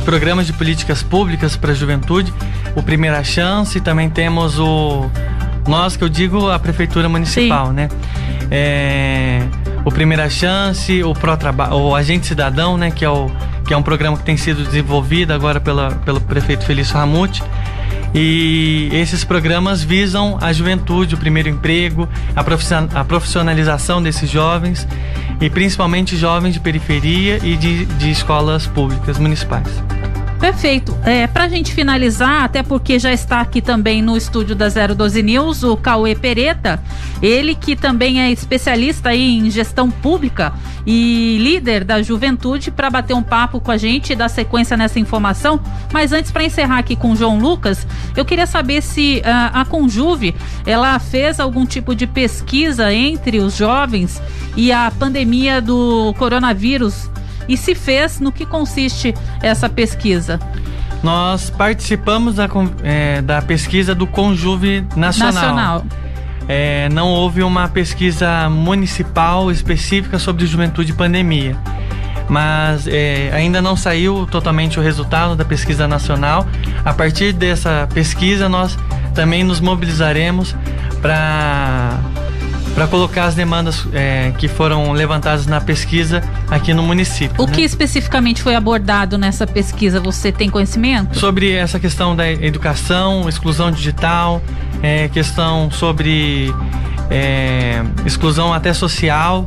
[0.04, 2.32] programas de políticas públicas para a juventude,
[2.76, 5.10] o Primeira Chance, também temos o
[5.66, 7.72] nós que eu digo a prefeitura municipal, Sim.
[7.72, 7.88] né?
[8.48, 9.42] É,
[9.84, 11.32] o Primeira Chance, o Pro
[11.72, 12.92] o Agente Cidadão, né?
[12.92, 13.28] Que é, o,
[13.66, 17.42] que é um programa que tem sido desenvolvido agora pela, pelo prefeito Felício Ramute.
[18.18, 24.88] E esses programas visam a juventude, o primeiro emprego, a profissionalização desses jovens
[25.38, 29.68] e principalmente jovens de periferia e de, de escolas públicas municipais.
[30.46, 30.96] Perfeito.
[31.04, 35.20] É, Para a gente finalizar, até porque já está aqui também no estúdio da 012
[35.20, 36.80] News, o Cauê Pereta,
[37.20, 40.52] ele que também é especialista em gestão pública
[40.86, 45.00] e líder da juventude, para bater um papo com a gente e dar sequência nessa
[45.00, 45.58] informação.
[45.92, 47.84] Mas antes, para encerrar aqui com o João Lucas,
[48.16, 50.32] eu queria saber se uh, a Conjuve
[50.64, 54.22] ela fez algum tipo de pesquisa entre os jovens
[54.56, 57.10] e a pandemia do coronavírus
[57.48, 60.38] e se fez, no que consiste essa pesquisa?
[61.02, 62.48] Nós participamos da,
[62.82, 65.32] é, da pesquisa do Conjuve Nacional.
[65.32, 65.86] Nacional.
[66.48, 71.56] É, não houve uma pesquisa municipal específica sobre juventude e pandemia.
[72.28, 76.46] Mas é, ainda não saiu totalmente o resultado da pesquisa nacional.
[76.84, 78.76] A partir dessa pesquisa, nós
[79.14, 80.54] também nos mobilizaremos
[81.00, 81.98] para
[82.76, 87.42] para colocar as demandas é, que foram levantadas na pesquisa aqui no município.
[87.42, 87.52] O né?
[87.54, 89.98] que especificamente foi abordado nessa pesquisa?
[89.98, 91.18] Você tem conhecimento?
[91.18, 94.42] Sobre essa questão da educação, exclusão digital,
[94.82, 96.54] é, questão sobre
[97.10, 99.46] é, exclusão até social,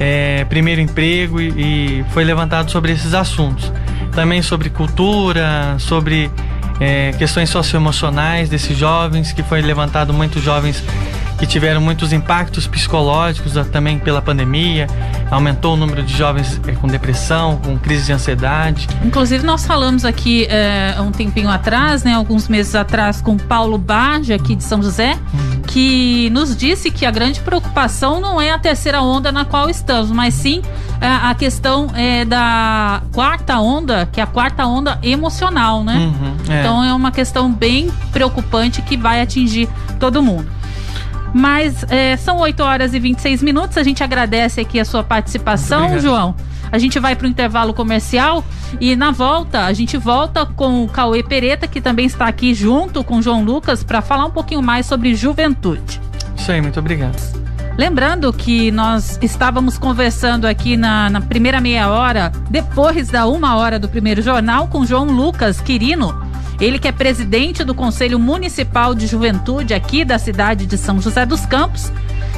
[0.00, 3.72] é, primeiro emprego e, e foi levantado sobre esses assuntos.
[4.10, 6.28] Também sobre cultura, sobre
[6.80, 10.82] é, questões socioemocionais desses jovens, que foi levantado muitos jovens
[11.38, 14.86] que tiveram muitos impactos psicológicos também pela pandemia.
[15.30, 18.88] Aumentou o número de jovens eh, com depressão, com crise de ansiedade.
[19.04, 24.32] Inclusive, nós falamos aqui é, um tempinho atrás, né, alguns meses atrás, com Paulo Barge,
[24.32, 25.62] aqui de São José, uhum.
[25.62, 30.10] que nos disse que a grande preocupação não é a terceira onda na qual estamos,
[30.10, 30.62] mas sim
[31.00, 35.96] a, a questão é, da quarta onda, que é a quarta onda emocional, né?
[35.96, 36.60] Uhum, é.
[36.60, 39.68] Então é uma questão bem preocupante que vai atingir
[39.98, 40.55] todo mundo.
[41.36, 43.76] Mas é, são 8 horas e 26 minutos.
[43.76, 46.34] A gente agradece aqui a sua participação, João.
[46.72, 48.42] A gente vai para o intervalo comercial
[48.80, 53.04] e na volta a gente volta com o Cauê Pereta, que também está aqui junto
[53.04, 56.00] com o João Lucas, para falar um pouquinho mais sobre juventude.
[56.34, 57.20] Isso aí, muito obrigado.
[57.76, 63.78] Lembrando que nós estávamos conversando aqui na, na primeira meia hora, depois da uma hora
[63.78, 66.25] do primeiro jornal, com João Lucas Quirino
[66.60, 71.26] ele que é presidente do Conselho Municipal de Juventude aqui da cidade de São José
[71.26, 71.92] dos Campos.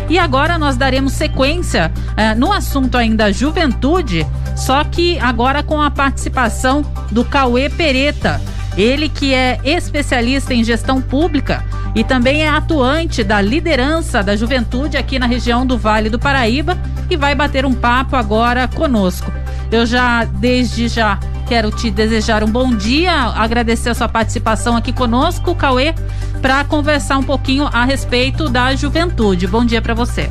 [0.09, 4.27] E agora nós daremos sequência uh, no assunto ainda juventude,
[4.57, 8.41] só que agora com a participação do Cauê Pereta.
[8.77, 14.97] Ele que é especialista em gestão pública e também é atuante da liderança da juventude
[14.97, 16.79] aqui na região do Vale do Paraíba
[17.11, 19.33] e vai bater um papo agora conosco.
[19.71, 24.93] Eu já, desde já, Quero te desejar um bom dia, agradecer a sua participação aqui
[24.93, 25.95] conosco, Cauê,
[26.43, 29.47] para conversar um pouquinho a respeito da juventude.
[29.47, 30.31] Bom dia para você.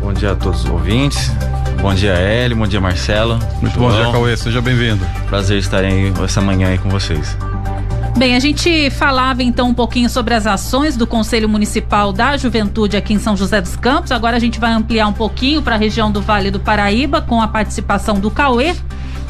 [0.00, 1.30] Bom dia a todos os ouvintes.
[1.80, 2.56] Bom dia, Eli.
[2.56, 3.38] Bom dia, Marcelo.
[3.60, 4.36] Muito bom, bom dia, Cauê.
[4.36, 5.06] Seja bem-vindo.
[5.28, 7.36] Prazer estar aí essa manhã aí com vocês.
[8.16, 12.96] Bem, a gente falava então um pouquinho sobre as ações do Conselho Municipal da Juventude
[12.96, 14.10] aqui em São José dos Campos.
[14.10, 17.40] Agora a gente vai ampliar um pouquinho para a região do Vale do Paraíba com
[17.40, 18.74] a participação do Cauê.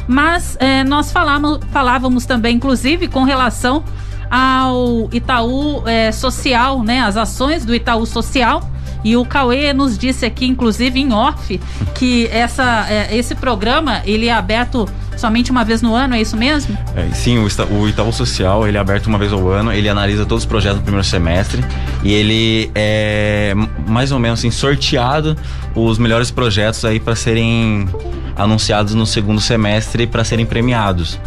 [0.07, 3.83] Mas é, nós falávamos, falávamos também, inclusive, com relação
[4.29, 7.01] ao Itaú é, Social, né?
[7.01, 8.69] As ações do Itaú Social.
[9.03, 11.59] E o Cauê nos disse aqui, inclusive em off,
[11.93, 14.87] que essa, é, esse programa ele é aberto
[15.17, 16.77] somente uma vez no ano, é isso mesmo?
[16.95, 17.47] É, sim, o,
[17.79, 20.79] o Itaú Social ele é aberto uma vez ao ano, ele analisa todos os projetos
[20.79, 21.63] do primeiro semestre
[22.01, 23.53] e ele é
[23.87, 25.37] mais ou menos assim, sorteado
[25.75, 27.87] os melhores projetos aí para serem
[28.35, 31.19] anunciados no segundo semestre para serem premiados.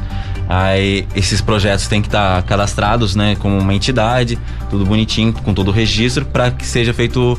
[0.48, 4.38] Aí esses projetos têm que estar tá cadastrados, né, como uma entidade,
[4.70, 7.38] tudo bonitinho, com todo o registro, para que seja feito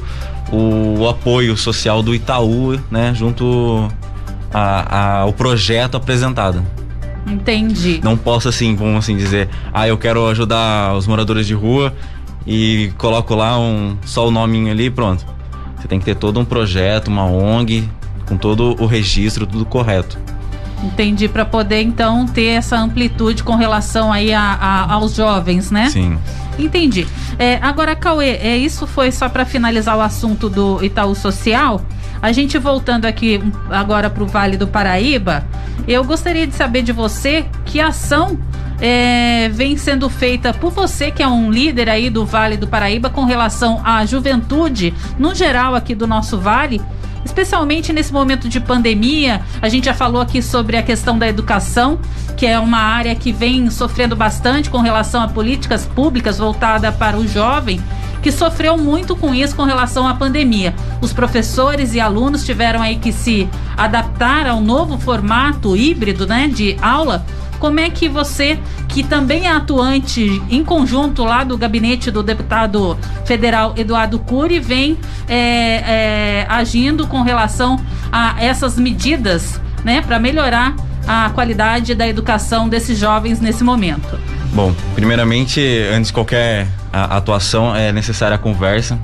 [0.52, 3.88] o, o apoio social do Itaú, né, junto
[4.54, 6.62] a, a, ao projeto apresentado.
[7.26, 8.00] Entendi.
[8.04, 11.94] Não posso assim, vamos assim dizer, ah, eu quero ajudar os moradores de rua
[12.46, 15.26] e coloco lá um só o nominho ali, pronto.
[15.78, 17.88] Você tem que ter todo um projeto, uma ONG
[18.28, 20.18] com todo o registro, tudo correto.
[20.84, 25.90] Entendi, para poder então ter essa amplitude com relação aí a, a, aos jovens, né?
[25.90, 26.18] Sim.
[26.60, 27.08] Entendi.
[27.40, 31.82] É, agora, Cauê, é, isso foi só para finalizar o assunto do Itaú Social.
[32.22, 35.46] A gente voltando aqui agora para o Vale do Paraíba,
[35.88, 38.40] eu gostaria de saber de você que ação
[38.80, 43.10] é, vem sendo feita por você, que é um líder aí do Vale do Paraíba,
[43.10, 46.82] com relação à juventude, no geral aqui do nosso vale,
[47.26, 49.42] especialmente nesse momento de pandemia.
[49.62, 52.00] A gente já falou aqui sobre a questão da educação,
[52.36, 57.18] que é uma área que vem sofrendo bastante com relação a políticas públicas voltada para
[57.18, 57.82] o jovem
[58.22, 60.74] que sofreu muito com isso com relação à pandemia.
[61.02, 66.76] Os professores e alunos tiveram aí que se adaptar ao novo formato híbrido, né, de
[66.82, 67.26] aula.
[67.60, 72.98] Como é que você, que também é atuante em conjunto lá do gabinete do deputado
[73.26, 77.80] federal Eduardo Cury, vem é, é, agindo com relação
[78.12, 80.76] a essas medidas, né, para melhorar
[81.08, 84.20] a qualidade da educação desses jovens nesse momento?
[84.54, 85.62] Bom, primeiramente,
[85.94, 89.00] antes de qualquer atuação, é necessária a conversa.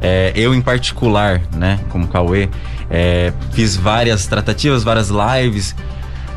[0.00, 2.48] É, eu, em particular, né, como Cauê,
[2.90, 5.74] é, fiz várias tratativas, várias lives,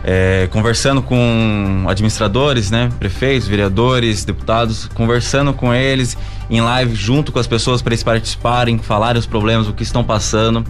[0.03, 6.17] é, conversando com administradores, né, prefeitos, vereadores, deputados, conversando com eles
[6.49, 10.03] em live junto com as pessoas para eles participarem, falarem os problemas, o que estão
[10.03, 10.65] passando.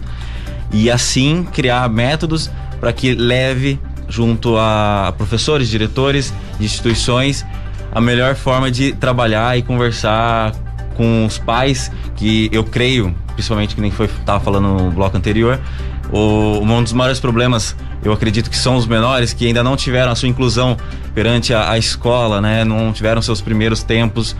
[0.72, 7.44] E assim criar métodos para que leve junto a professores, diretores de instituições
[7.92, 10.52] a melhor forma de trabalhar e conversar
[10.96, 15.58] com os pais, que eu creio, principalmente que nem foi estava falando no bloco anterior,
[16.12, 20.12] o, um dos maiores problemas, eu acredito que são os menores que ainda não tiveram
[20.12, 20.76] a sua inclusão
[21.14, 22.64] perante a, a escola, né?
[22.64, 24.34] Não tiveram seus primeiros tempos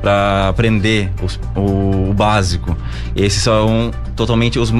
[0.00, 2.76] para aprender os, o, o, básico.
[3.16, 4.72] Esses são totalmente os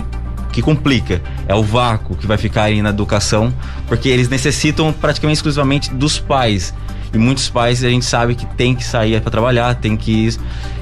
[0.52, 1.22] que complica.
[1.48, 3.52] É o vácuo que vai ficar aí na educação,
[3.86, 6.74] porque eles necessitam praticamente exclusivamente dos pais.
[7.12, 10.36] E muitos pais a gente sabe que tem que sair para trabalhar, tem que ir.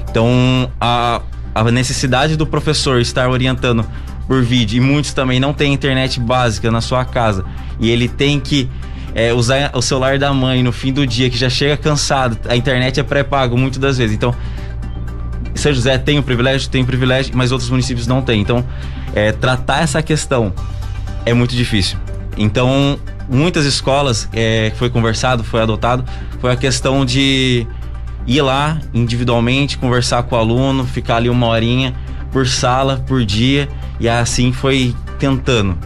[0.09, 1.21] Então a,
[1.53, 3.85] a necessidade do professor estar orientando
[4.27, 7.45] por vídeo, e muitos também não têm internet básica na sua casa,
[7.79, 8.69] e ele tem que
[9.15, 12.55] é, usar o celular da mãe no fim do dia, que já chega cansado, a
[12.55, 14.15] internet é pré-pago muitas das vezes.
[14.15, 14.33] Então,
[15.55, 18.41] São José tem o privilégio, tem o privilégio, mas outros municípios não têm.
[18.41, 18.65] Então,
[19.13, 20.53] é, tratar essa questão
[21.25, 21.97] é muito difícil.
[22.37, 22.97] Então,
[23.29, 26.03] muitas escolas é, foi conversado, foi adotado,
[26.39, 27.67] foi a questão de
[28.25, 31.93] ir lá individualmente, conversar com o aluno, ficar ali uma horinha
[32.31, 35.77] por sala, por dia, e assim foi tentando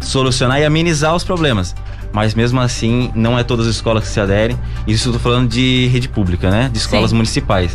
[0.00, 1.74] solucionar e amenizar os problemas.
[2.12, 4.58] Mas mesmo assim, não é todas as escolas que se aderem.
[4.86, 6.68] Isso eu tô falando de rede pública, né?
[6.70, 7.16] De escolas Sim.
[7.16, 7.74] municipais.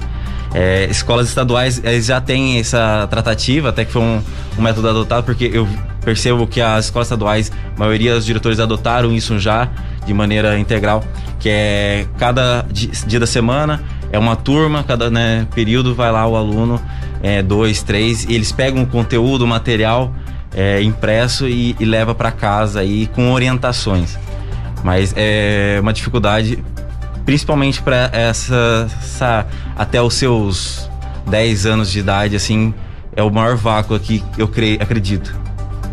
[0.54, 4.21] É, escolas estaduais eles já têm essa tratativa, até que foi um,
[4.58, 5.67] um método adotado, porque eu
[6.06, 9.67] percebo que as escolas estaduais, a maioria dos diretores adotaram isso já
[10.06, 11.04] de maneira integral,
[11.39, 16.36] que é cada dia da semana é uma turma, cada né, período vai lá o
[16.36, 16.82] aluno,
[17.22, 20.13] é, dois, três, e eles pegam o conteúdo, o material
[20.56, 24.17] é, impresso e, e leva para casa aí com orientações.
[24.84, 26.63] Mas é uma dificuldade,
[27.26, 30.89] principalmente para essa, essa, até os seus
[31.28, 32.74] 10 anos de idade, assim,
[33.15, 35.46] é o maior vácuo aqui, eu creio, acredito.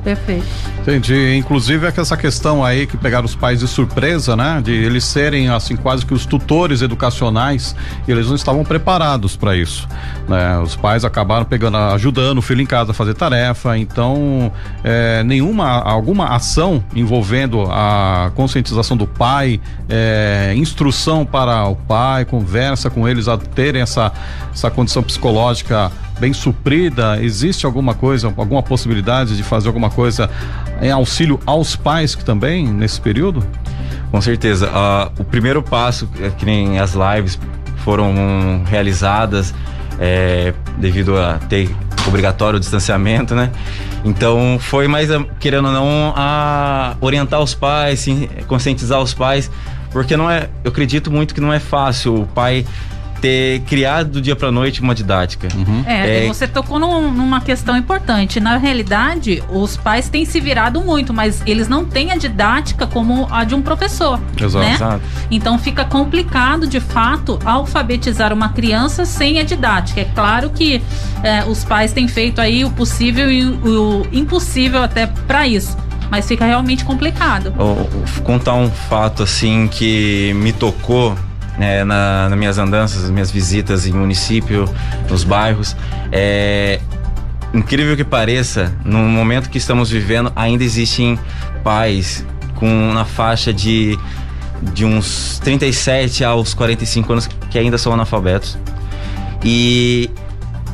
[0.04, 0.44] Perfeito.
[0.82, 1.34] Entendi.
[1.36, 4.60] Inclusive é que essa questão aí que pegaram os pais de surpresa, né?
[4.62, 7.74] De eles serem assim quase que os tutores educacionais
[8.06, 9.88] eles não estavam preparados para isso,
[10.28, 10.58] né?
[10.58, 15.70] Os pais acabaram pegando, ajudando o filho em casa a fazer tarefa, então é, nenhuma
[15.70, 23.26] alguma ação envolvendo a conscientização do pai, é, instrução para o pai, conversa com eles
[23.26, 24.12] a terem essa
[24.52, 27.22] essa condição psicológica bem suprida?
[27.22, 30.31] Existe alguma coisa, alguma possibilidade de fazer alguma coisa
[30.81, 33.44] em auxílio aos pais que também nesse período?
[34.11, 34.68] Com certeza.
[34.68, 37.38] Uh, o primeiro passo, é que nem as lives
[37.85, 39.55] foram realizadas
[39.98, 41.70] é, devido a ter
[42.07, 43.50] obrigatório o distanciamento, né?
[44.05, 45.09] Então foi mais,
[45.40, 49.50] querendo ou não, a orientar os pais, sim, conscientizar os pais,
[49.90, 52.66] porque não é, eu acredito muito que não é fácil o pai
[53.24, 55.48] ter criado do dia para noite uma didática.
[55.54, 55.82] Uhum.
[55.87, 58.38] É, é, você tocou num, numa questão importante.
[58.38, 63.26] Na realidade, os pais têm se virado muito, mas eles não têm a didática como
[63.30, 64.20] a de um professor.
[64.38, 64.66] Exato.
[64.66, 64.74] Né?
[64.74, 65.00] Exato.
[65.30, 70.02] Então fica complicado, de fato, alfabetizar uma criança sem a didática.
[70.02, 70.82] É claro que
[71.22, 75.74] é, os pais têm feito aí o possível e o impossível até para isso
[76.11, 77.53] mas fica realmente complicado.
[77.57, 77.88] Vou
[78.22, 81.16] contar um fato assim que me tocou
[81.59, 84.68] né, na, nas minhas andanças, nas minhas visitas em município,
[85.09, 85.76] nos bairros.
[86.11, 86.80] É,
[87.52, 91.18] incrível que pareça, no momento que estamos vivendo, ainda existem
[91.62, 92.24] pais
[92.57, 93.98] com na faixa de,
[94.62, 98.59] de uns 37 aos 45 anos que ainda são analfabetos
[99.44, 100.11] e,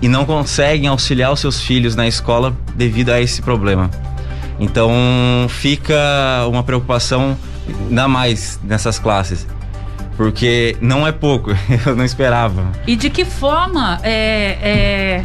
[0.00, 3.90] e não conseguem auxiliar os seus filhos na escola devido a esse problema.
[4.58, 4.90] Então
[5.48, 5.94] fica
[6.48, 7.36] uma preocupação
[7.88, 9.46] ainda mais nessas classes
[10.20, 11.50] porque não é pouco,
[11.86, 12.70] eu não esperava.
[12.86, 15.24] E de que forma é, é,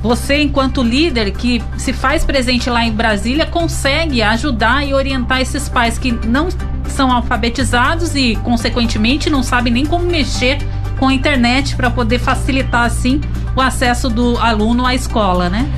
[0.00, 5.68] você, enquanto líder que se faz presente lá em Brasília, consegue ajudar e orientar esses
[5.68, 6.50] pais que não
[6.86, 10.58] são alfabetizados e, consequentemente, não sabem nem como mexer
[11.00, 13.20] com a internet para poder facilitar assim
[13.56, 15.68] o acesso do aluno à escola, né?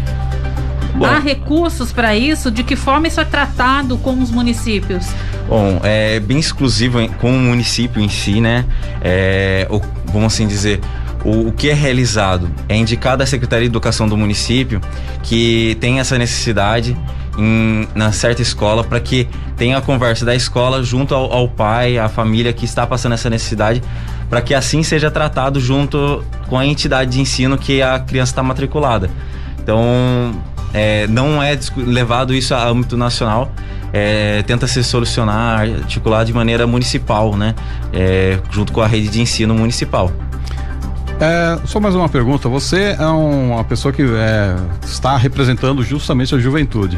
[0.95, 2.51] Bom, Há recursos para isso?
[2.51, 5.07] De que forma isso é tratado com os municípios?
[5.49, 8.67] Bom, é bem exclusivo com o município em si, né?
[9.01, 9.67] É,
[10.13, 10.79] vamos assim dizer,
[11.25, 14.79] o, o, que é realizado é indicado à Secretaria de Educação do município
[15.23, 16.95] que tem essa necessidade
[17.39, 19.27] em, na certa escola para que
[19.57, 23.31] tenha a conversa da escola junto ao, ao pai, à família que está passando essa
[23.31, 23.83] necessidade,
[24.29, 28.43] para que assim seja tratado junto com a entidade de ensino que a criança está
[28.43, 29.09] matriculada.
[29.63, 30.35] Então,
[30.73, 33.53] é, não é levado isso a âmbito nacional.
[33.93, 37.55] É, tenta se solucionar, articular de maneira municipal, né?
[37.93, 40.13] É, junto com a rede de ensino municipal.
[41.21, 42.49] É, só mais uma pergunta.
[42.49, 44.55] Você é um, uma pessoa que é,
[44.85, 46.97] está representando justamente a juventude.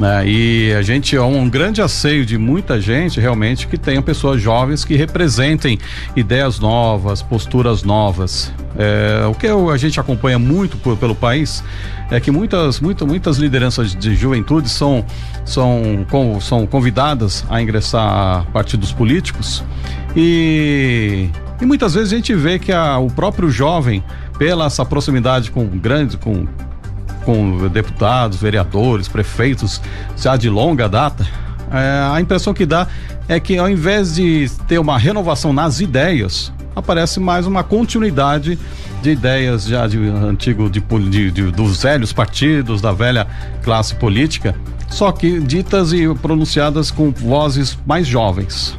[0.00, 0.26] Né?
[0.26, 4.82] E a gente é um grande asseio de muita gente realmente que tenha pessoas jovens
[4.82, 5.78] que representem
[6.16, 8.50] ideias novas, posturas novas.
[8.78, 11.62] É, o que eu, a gente acompanha muito por, pelo país
[12.10, 15.04] é que muitas, muitas, muitas lideranças de juventude são,
[15.44, 19.62] são, com, são convidadas a ingressar a partidos políticos
[20.16, 21.28] e,
[21.60, 24.02] e muitas vezes a gente vê que a, o próprio jovem,
[24.38, 26.46] pela essa proximidade com grandes, com
[27.24, 29.80] com deputados, vereadores, prefeitos
[30.14, 31.26] já de longa data,
[31.72, 32.86] é, a impressão que dá
[33.28, 38.58] é que ao invés de ter uma renovação nas ideias, aparece mais uma continuidade
[39.02, 43.26] de ideias já de antigo de, de, de, dos velhos partidos, da velha
[43.62, 44.54] classe política,
[44.88, 48.78] só que ditas e pronunciadas com vozes mais jovens.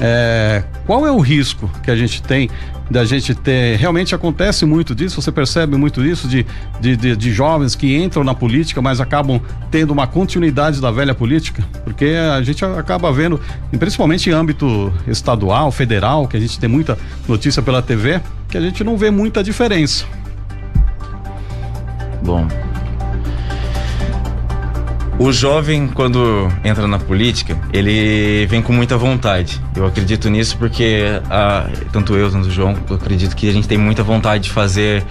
[0.00, 2.48] É, qual é o risco que a gente tem
[2.90, 3.76] da gente ter.
[3.78, 6.46] Realmente acontece muito disso, você percebe muito isso de,
[6.80, 11.14] de, de, de, jovens que entram na política, mas acabam tendo uma continuidade da velha
[11.14, 13.40] política, porque a gente acaba vendo,
[13.78, 18.60] principalmente em âmbito estadual, federal, que a gente tem muita notícia pela TV, que a
[18.60, 20.04] gente não vê muita diferença.
[22.22, 22.46] Bom,
[25.22, 29.60] o jovem, quando entra na política, ele vem com muita vontade.
[29.76, 33.68] Eu acredito nisso porque, a, tanto eu, tanto o João, eu acredito que a gente
[33.68, 35.04] tem muita vontade de fazer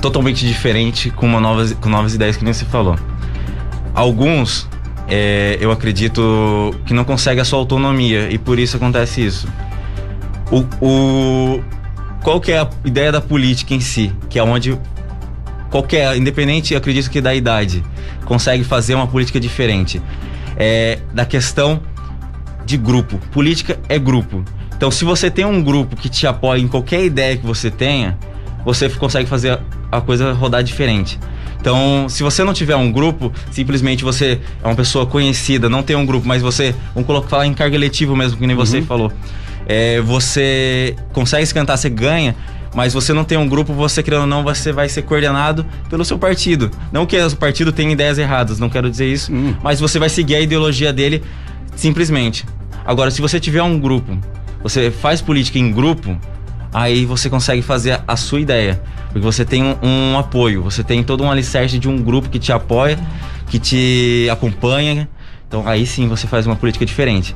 [0.00, 2.96] totalmente diferente com, uma novas, com novas ideias, que nem você falou.
[3.94, 4.66] Alguns,
[5.08, 9.46] é, eu acredito que não conseguem a sua autonomia e por isso acontece isso.
[10.50, 11.64] O, o,
[12.22, 14.10] qual que é a ideia da política em si?
[14.30, 14.78] Que é onde
[15.74, 17.82] qualquer, independente, acredito que da idade,
[18.24, 20.00] consegue fazer uma política diferente.
[20.56, 21.82] É, da questão
[22.64, 23.18] de grupo.
[23.32, 24.44] Política é grupo.
[24.76, 28.16] Então, se você tem um grupo que te apoia em qualquer ideia que você tenha,
[28.64, 29.58] você consegue fazer
[29.90, 31.18] a coisa rodar diferente.
[31.60, 35.96] Então, se você não tiver um grupo, simplesmente você é uma pessoa conhecida, não tem
[35.96, 38.64] um grupo, mas você, vamos colocar falar em carga letiva mesmo, que nem uhum.
[38.64, 39.12] você falou.
[39.66, 42.36] É, você consegue se cantar, você ganha,
[42.74, 46.04] mas você não tem um grupo, você querendo ou não, você vai ser coordenado pelo
[46.04, 46.70] seu partido.
[46.90, 49.54] Não que o partido tenha ideias erradas, não quero dizer isso, hum.
[49.62, 51.22] mas você vai seguir a ideologia dele
[51.76, 52.44] simplesmente.
[52.84, 54.18] Agora, se você tiver um grupo,
[54.62, 56.18] você faz política em grupo,
[56.72, 58.82] aí você consegue fazer a sua ideia.
[59.06, 62.38] Porque você tem um, um apoio, você tem todo um alicerce de um grupo que
[62.38, 62.98] te apoia,
[63.48, 65.08] que te acompanha.
[65.46, 67.34] Então aí sim você faz uma política diferente.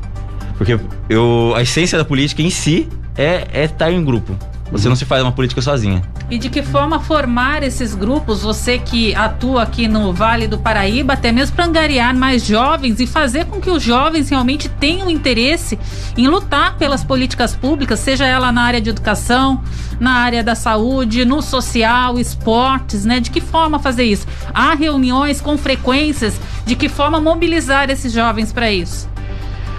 [0.57, 0.79] Porque
[1.09, 4.37] eu, a essência da política em si é, é estar em grupo.
[4.71, 6.03] Você não se faz uma política sozinha.
[6.31, 11.15] e de que forma formar esses grupos, você que atua aqui no Vale do Paraíba,
[11.15, 15.79] até mesmo para angariar mais jovens e fazer com que os jovens realmente tenham interesse
[16.17, 19.63] em lutar pelas políticas públicas, seja ela na área de educação,
[19.99, 23.21] na área da saúde, no social, esportes, né?
[23.21, 24.27] De que forma fazer isso?
[24.53, 29.09] Há reuniões com frequências, de que forma mobilizar esses jovens para isso?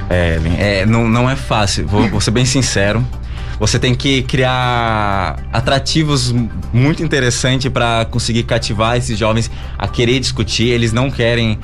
[0.09, 3.05] É, é, não, não é fácil, vou, vou ser bem sincero.
[3.59, 6.33] Você tem que criar atrativos
[6.71, 10.69] muito interessantes para conseguir cativar esses jovens a querer discutir.
[10.69, 11.59] Eles não querem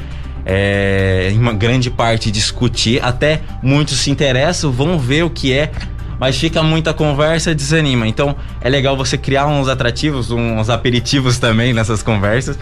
[0.46, 5.72] é, em uma grande parte discutir, até muitos se interessam, vão ver o que é,
[6.20, 8.08] mas fica muita conversa e desanima.
[8.08, 12.60] Então é legal você criar uns atrativos, uns aperitivos também nessas conversas,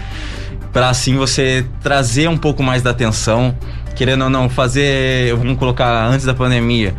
[0.71, 3.55] para assim você trazer um pouco mais da atenção,
[3.95, 6.95] querendo ou não, fazer, vamos colocar antes da pandemia,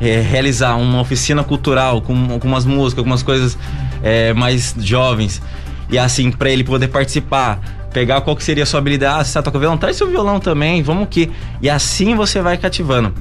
[0.00, 3.58] é, realizar uma oficina cultural com algumas músicas, algumas coisas
[4.02, 5.42] é, mais jovens,
[5.90, 7.60] e assim, para ele poder participar
[7.92, 9.20] pegar qual que seria a sua habilidade.
[9.20, 9.76] Ah, você toca violão?
[9.76, 11.30] Traz seu violão também, vamos que.
[11.60, 13.12] E assim você vai cativando.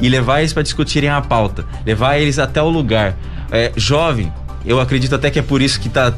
[0.00, 3.16] E levar eles para discutirem a pauta, levar eles até o lugar.
[3.50, 4.32] É, jovem,
[4.64, 6.12] eu acredito até que é por isso que tá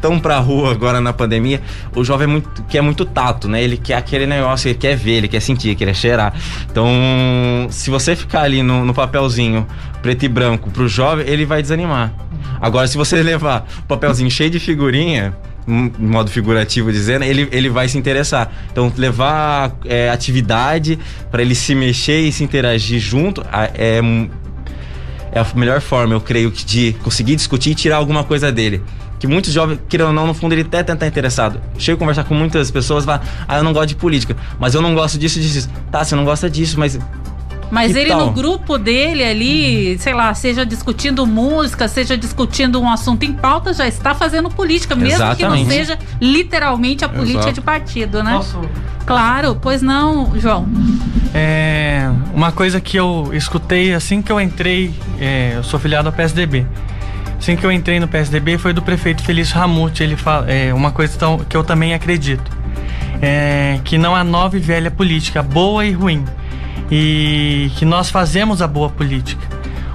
[0.00, 1.60] tão pra rua agora na pandemia,
[1.94, 3.62] o jovem é muito, quer muito tato, né?
[3.62, 6.34] Ele quer aquele negócio, ele quer ver, ele quer sentir, ele quer cheirar.
[6.70, 6.86] Então,
[7.70, 9.66] se você ficar ali no, no papelzinho
[10.02, 12.12] preto e branco pro jovem, ele vai desanimar.
[12.60, 15.34] Agora, se você levar o papelzinho cheio de figurinha,
[15.66, 18.50] modo figurativo dizendo, ele, ele vai se interessar.
[18.72, 20.98] Então, levar é, atividade
[21.30, 24.00] para ele se mexer e se interagir junto é,
[25.32, 28.82] é a melhor forma, eu creio, de conseguir discutir e tirar alguma coisa dele.
[29.20, 31.60] Que muitos jovens, querendo ou não, no fundo ele até tenta interessado.
[31.78, 34.82] Chego a conversar com muitas pessoas, fala, ah, eu não gosto de política, mas eu
[34.82, 35.68] não gosto disso, disso.
[35.92, 36.98] Tá, você não gosta disso, mas
[37.70, 38.26] mas ele tal?
[38.26, 43.72] no grupo dele ali, sei lá, seja discutindo música, seja discutindo um assunto em pauta,
[43.72, 45.36] já está fazendo política, mesmo Exatamente.
[45.36, 47.54] que não seja literalmente a política Exato.
[47.54, 48.32] de partido, né?
[48.32, 48.60] Posso?
[49.06, 50.68] Claro, pois não, João.
[51.32, 56.12] É, uma coisa que eu escutei assim que eu entrei, é, eu sou filiado ao
[56.12, 56.66] PSDB.
[57.40, 60.02] Assim que eu entrei no PSDB foi do prefeito Felício Ramute.
[60.02, 62.50] Ele fala é, uma coisa tão, que eu também acredito.
[63.22, 66.22] É, que não há nova e velha política, boa e ruim
[66.90, 69.42] e que nós fazemos a boa política.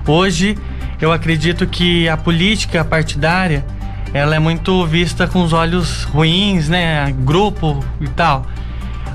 [0.07, 0.57] Hoje
[0.99, 3.63] eu acredito que a política partidária
[4.11, 7.13] ela é muito vista com os olhos ruins, né?
[7.19, 8.47] Grupo e tal.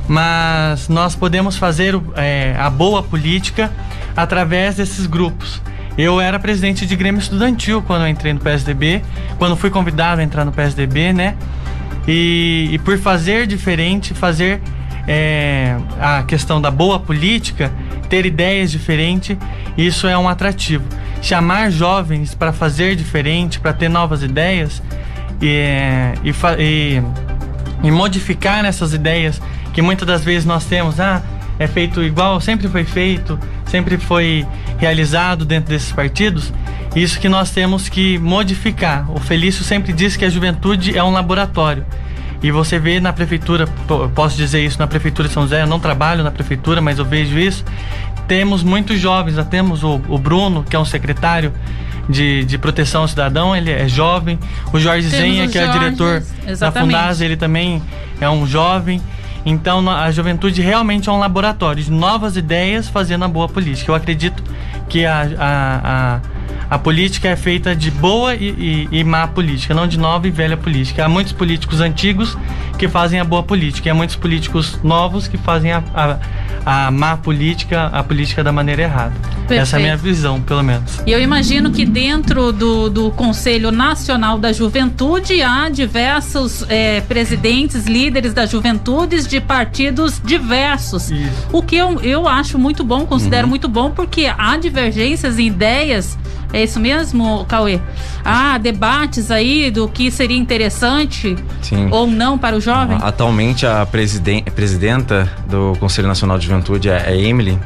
[0.06, 3.72] Mas nós podemos fazer é, a boa política
[4.16, 5.60] através desses grupos.
[6.00, 9.02] Eu era presidente de Grêmio Estudantil quando eu entrei no PSDB,
[9.36, 11.36] quando fui convidado a entrar no PSDB, né?
[12.08, 14.62] E, e por fazer diferente, fazer
[15.06, 17.70] é, a questão da boa política,
[18.08, 19.36] ter ideias diferentes,
[19.76, 20.84] isso é um atrativo.
[21.20, 24.82] Chamar jovens para fazer diferente, para ter novas ideias
[25.38, 25.66] e,
[26.24, 27.02] e, e,
[27.82, 29.38] e modificar essas ideias
[29.74, 31.22] que muitas das vezes nós temos, ah,
[31.58, 33.38] é feito igual, sempre foi feito,
[33.70, 34.46] sempre foi
[34.78, 36.52] realizado dentro desses partidos.
[36.94, 39.10] Isso que nós temos que modificar.
[39.10, 41.84] O Felício sempre diz que a juventude é um laboratório.
[42.42, 43.66] E você vê na prefeitura,
[44.14, 47.04] posso dizer isso na prefeitura de São José, eu não trabalho na prefeitura, mas eu
[47.04, 47.64] vejo isso.
[48.26, 51.52] Temos muitos jovens, já temos o, o Bruno, que é um secretário
[52.08, 54.38] de, de proteção ao cidadão, ele é jovem.
[54.72, 56.58] O Jorge Zenha, que é diretor exatamente.
[56.58, 57.82] da Fundasa, ele também
[58.20, 59.00] é um jovem.
[59.44, 63.90] Então a juventude realmente é um laboratório de novas ideias fazendo a boa política.
[63.90, 64.42] Eu acredito
[64.88, 66.20] que a, a, a
[66.68, 70.30] a política é feita de boa e, e, e, má política, não de nova e
[70.30, 71.04] velha política.
[71.04, 72.36] Há muitos políticos antigos
[72.78, 76.90] que fazem a boa política, e há muitos políticos novos que fazem a, a, a
[76.90, 79.12] má política, a política da maneira errada.
[79.40, 79.60] Perfeito.
[79.62, 81.02] Essa é a minha visão, pelo menos.
[81.06, 87.86] E eu imagino que dentro do, do Conselho Nacional da Juventude há diversos é, presidentes,
[87.86, 91.10] líderes da juventude de partidos diversos.
[91.10, 91.48] Isso.
[91.52, 93.50] O que eu, eu acho muito bom, considero uhum.
[93.50, 96.16] muito bom, porque há divergências em ideias
[96.52, 97.80] é isso mesmo, Cauê?
[98.24, 101.88] Ah, debates aí do que seria interessante Sim.
[101.90, 102.98] ou não para o jovem?
[103.00, 107.58] Atualmente a presidenta do Conselho Nacional de Juventude é a Emily.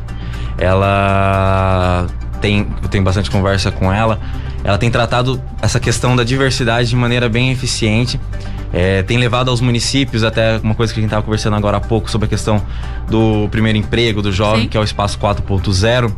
[0.59, 2.07] Ela
[2.41, 4.21] tem, eu tenho bastante conversa com ela.
[4.63, 8.21] Ela tem tratado essa questão da diversidade de maneira bem eficiente.
[8.73, 11.81] É, tem levado aos municípios, até uma coisa que a gente estava conversando agora há
[11.81, 12.63] pouco sobre a questão
[13.09, 14.69] do primeiro emprego do jovem, Sim.
[14.69, 16.13] que é o Espaço 4.0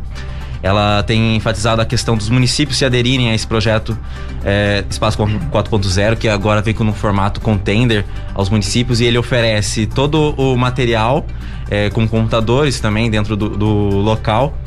[0.67, 3.97] ela tem enfatizado a questão dos municípios se aderirem a esse projeto
[4.43, 8.03] é, Espaço 4.0, que agora vem com um formato contender
[8.33, 11.25] aos municípios e ele oferece todo o material
[11.69, 14.57] é, com computadores também dentro do, do local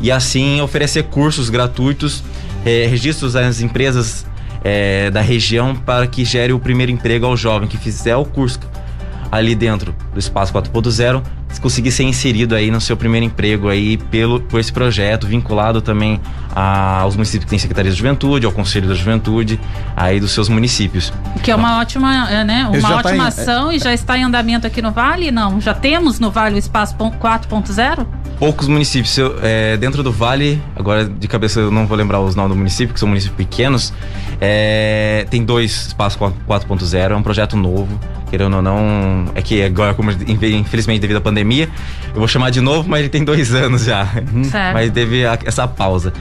[0.00, 2.22] e assim oferecer cursos gratuitos,
[2.64, 4.24] é, registros às empresas
[4.62, 8.60] é, da região para que gere o primeiro emprego ao jovem que fizer o curso
[9.32, 11.22] ali dentro do Espaço 4.0
[11.58, 16.20] conseguir ser inserido aí no seu primeiro emprego aí pelo, por esse projeto, vinculado também
[16.54, 19.60] a, aos municípios que têm Secretaria de Juventude, ao Conselho da Juventude,
[19.96, 21.12] aí dos seus municípios.
[21.42, 22.66] Que é uma ótima, é, né?
[22.66, 25.60] Uma ótima tá em, ação é, e já está em andamento aqui no Vale, não?
[25.60, 28.19] Já temos no Vale o Espaço 4.0?
[28.40, 29.18] Poucos municípios.
[29.42, 32.94] É, dentro do Vale, agora de cabeça eu não vou lembrar os nomes do município,
[32.94, 33.92] que são municípios pequenos,
[34.40, 39.92] é, tem dois Espaço 4.0, é um projeto novo querendo ou não, é que agora,
[39.92, 41.68] como infelizmente devido à pandemia,
[42.14, 44.08] eu vou chamar de novo, mas ele tem dois anos já.
[44.32, 44.44] Uhum.
[44.44, 44.72] Certo.
[44.72, 46.12] Mas teve essa pausa.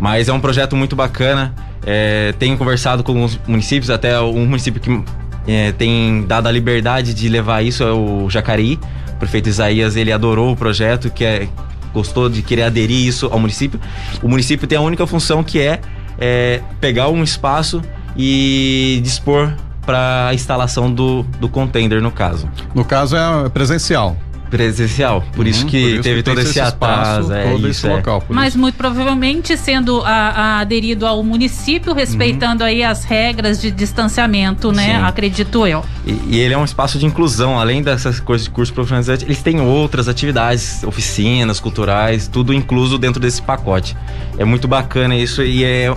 [0.00, 1.54] Mas é um projeto muito bacana.
[1.86, 5.04] É, tenho conversado com os municípios, até um município que
[5.46, 8.78] é, tem dado a liberdade de levar isso é o Jacareí.
[9.20, 11.46] Prefeito Isaías, ele adorou o projeto, que é,
[11.92, 13.78] gostou de querer aderir isso ao município.
[14.22, 15.80] O município tem a única função que é,
[16.18, 17.80] é pegar um espaço
[18.16, 19.52] e dispor
[19.84, 22.48] para a instalação do, do contender, no caso.
[22.74, 24.16] No caso é presencial
[24.50, 25.22] presencial.
[25.32, 27.68] Por uhum, isso que por isso teve que todo esse, esse atraso, é, todo isso,
[27.68, 27.96] esse é.
[27.96, 28.22] local.
[28.28, 28.58] Mas isso.
[28.58, 32.68] muito provavelmente sendo a, a aderido ao município, respeitando uhum.
[32.68, 34.98] aí as regras de distanciamento, né?
[34.98, 35.04] Sim.
[35.04, 35.84] Acredito eu.
[36.04, 39.42] E, e, ele é um espaço de inclusão, além dessas coisas de curso profissionalizante, eles
[39.42, 43.96] têm outras atividades, oficinas, culturais, tudo incluso dentro desse pacote.
[44.36, 45.94] É muito bacana isso e é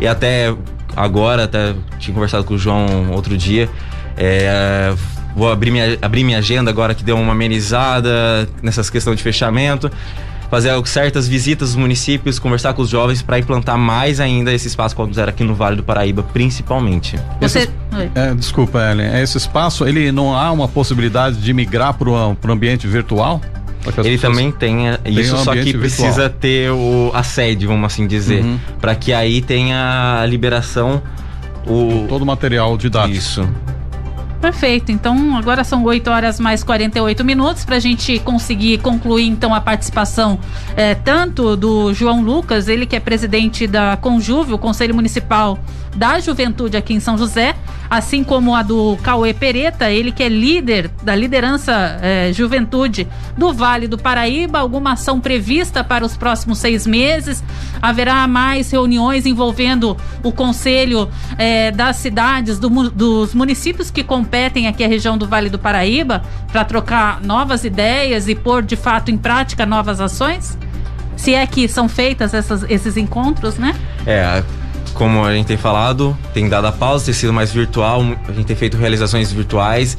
[0.00, 0.54] e até
[0.96, 3.68] agora, até tinha conversado com o João outro dia.
[4.16, 4.94] É,
[5.34, 9.90] vou abrir minha, abrir minha agenda agora que deu uma amenizada nessas questões de fechamento.
[10.50, 14.94] Fazer certas visitas aos municípios, conversar com os jovens para implantar mais ainda esse espaço
[14.94, 17.18] como era aqui no Vale do Paraíba, principalmente.
[17.40, 17.68] Você...
[18.14, 19.20] É, desculpa, Ellen.
[19.20, 23.40] Esse espaço, ele não há uma possibilidade de migrar para o ambiente virtual?
[23.98, 28.42] Ele também tem isso, um só que precisa ter o, a sede, vamos assim dizer,
[28.42, 28.58] uhum.
[28.80, 31.02] para que aí tenha a liberação
[31.66, 33.16] o todo o material didático.
[33.16, 33.48] Isso.
[34.44, 34.92] Perfeito.
[34.92, 39.60] Então, agora são 8 horas mais 48 minutos para a gente conseguir concluir então a
[39.60, 40.38] participação
[40.76, 45.58] é, tanto do João Lucas, ele que é presidente da Conjuve, o Conselho Municipal
[45.96, 47.54] da Juventude aqui em São José,
[47.96, 53.06] assim como a do Cauê Pereta, ele que é líder da liderança é, Juventude
[53.38, 54.58] do Vale do Paraíba.
[54.58, 57.42] Alguma ação prevista para os próximos seis meses?
[57.80, 64.82] Haverá mais reuniões envolvendo o Conselho é, das cidades, do, dos municípios que competem aqui
[64.82, 69.16] a região do Vale do Paraíba, para trocar novas ideias e pôr de fato em
[69.16, 70.58] prática novas ações?
[71.16, 73.72] Se é que são feitas essas, esses encontros, né?
[74.04, 74.42] É,
[74.94, 78.46] como a gente tem falado, tem dado a pausa, tem sido mais virtual, a gente
[78.46, 79.98] tem feito realizações virtuais.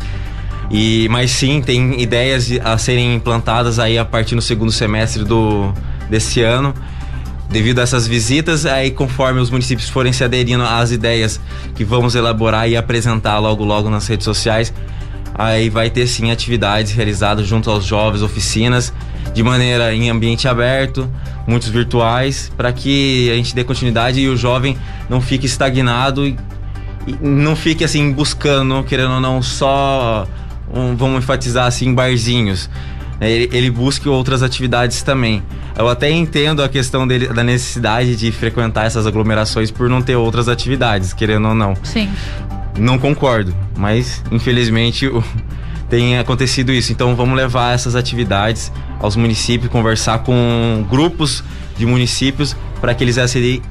[0.72, 5.72] E, mas sim, tem ideias a serem implantadas aí a partir do segundo semestre do,
[6.10, 6.74] desse ano.
[7.50, 11.40] Devido a essas visitas, aí conforme os municípios forem se aderindo às ideias
[11.76, 14.74] que vamos elaborar e apresentar logo logo nas redes sociais,
[15.36, 18.92] aí vai ter sim atividades realizadas junto aos jovens, oficinas,
[19.34, 21.10] de maneira em ambiente aberto,
[21.48, 24.78] muitos virtuais, para que a gente dê continuidade e o jovem
[25.10, 26.38] não fique estagnado e,
[27.08, 30.28] e não fique assim buscando, querendo ou não, só
[30.74, 32.70] um, vamos enfatizar assim, barzinhos.
[33.20, 35.42] É, ele, ele busque outras atividades também.
[35.78, 40.16] Eu até entendo a questão dele, da necessidade de frequentar essas aglomerações por não ter
[40.16, 41.76] outras atividades, querendo ou não.
[41.84, 42.10] Sim.
[42.78, 45.10] Não concordo, mas infelizmente
[45.90, 46.92] tem acontecido isso.
[46.92, 51.44] Então vamos levar essas atividades aos municípios, conversar com grupos
[51.78, 53.62] de municípios para que eles assim,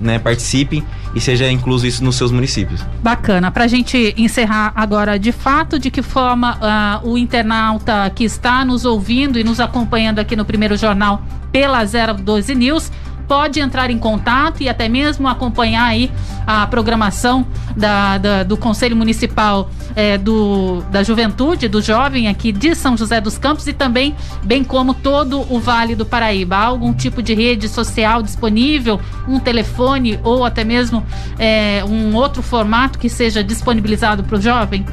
[0.00, 0.84] né, participem
[1.14, 2.84] e seja incluso isso nos seus municípios.
[3.02, 3.50] Bacana.
[3.50, 6.58] Para a gente encerrar agora, de fato, de que forma
[7.02, 11.84] uh, o internauta que está nos ouvindo e nos acompanhando aqui no primeiro jornal pela
[11.84, 12.90] 012 News
[13.26, 16.10] pode entrar em contato e até mesmo acompanhar aí
[16.46, 17.46] a programação
[17.76, 23.20] da, da do Conselho Municipal é, do, da Juventude, do Jovem aqui de São José
[23.20, 26.56] dos Campos e também, bem como todo o Vale do Paraíba.
[26.56, 31.04] Algum tipo de rede social disponível, um telefone ou até mesmo
[31.38, 34.84] é, um outro formato que seja disponibilizado para o jovem?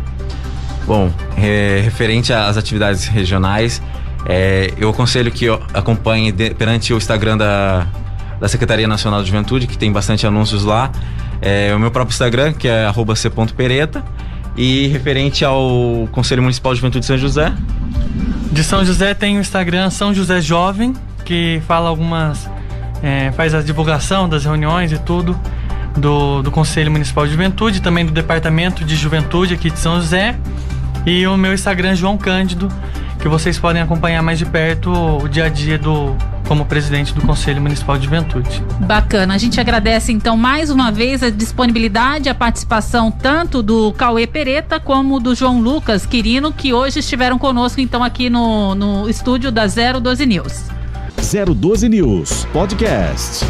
[0.86, 3.82] Bom, é, referente às atividades regionais,
[4.26, 7.88] é, eu aconselho que acompanhe de, perante o Instagram da,
[8.42, 10.92] da Secretaria Nacional de Juventude, que tem bastante anúncios lá.
[11.40, 14.04] É, o meu próprio Instagram, que é c.pereta.
[14.58, 17.54] E referente ao Conselho Municipal de Juventude de São José.
[18.52, 22.50] De São José tem o Instagram São José Jovem, que fala algumas.
[23.04, 25.40] É, faz a divulgação das reuniões e tudo
[25.98, 30.36] do, do Conselho Municipal de Juventude, também do Departamento de Juventude aqui de São José.
[31.06, 32.68] E o meu Instagram João Cândido,
[33.20, 36.16] que vocês podem acompanhar mais de perto o dia a dia do
[36.52, 38.62] como presidente do Conselho Municipal de Juventude.
[38.82, 39.36] Bacana.
[39.36, 44.78] A gente agradece então mais uma vez a disponibilidade, a participação tanto do Cauê Pereta
[44.78, 49.66] como do João Lucas Quirino, que hoje estiveram conosco então aqui no, no estúdio da
[49.66, 50.66] 012 News.
[51.56, 53.46] 012 News Podcast.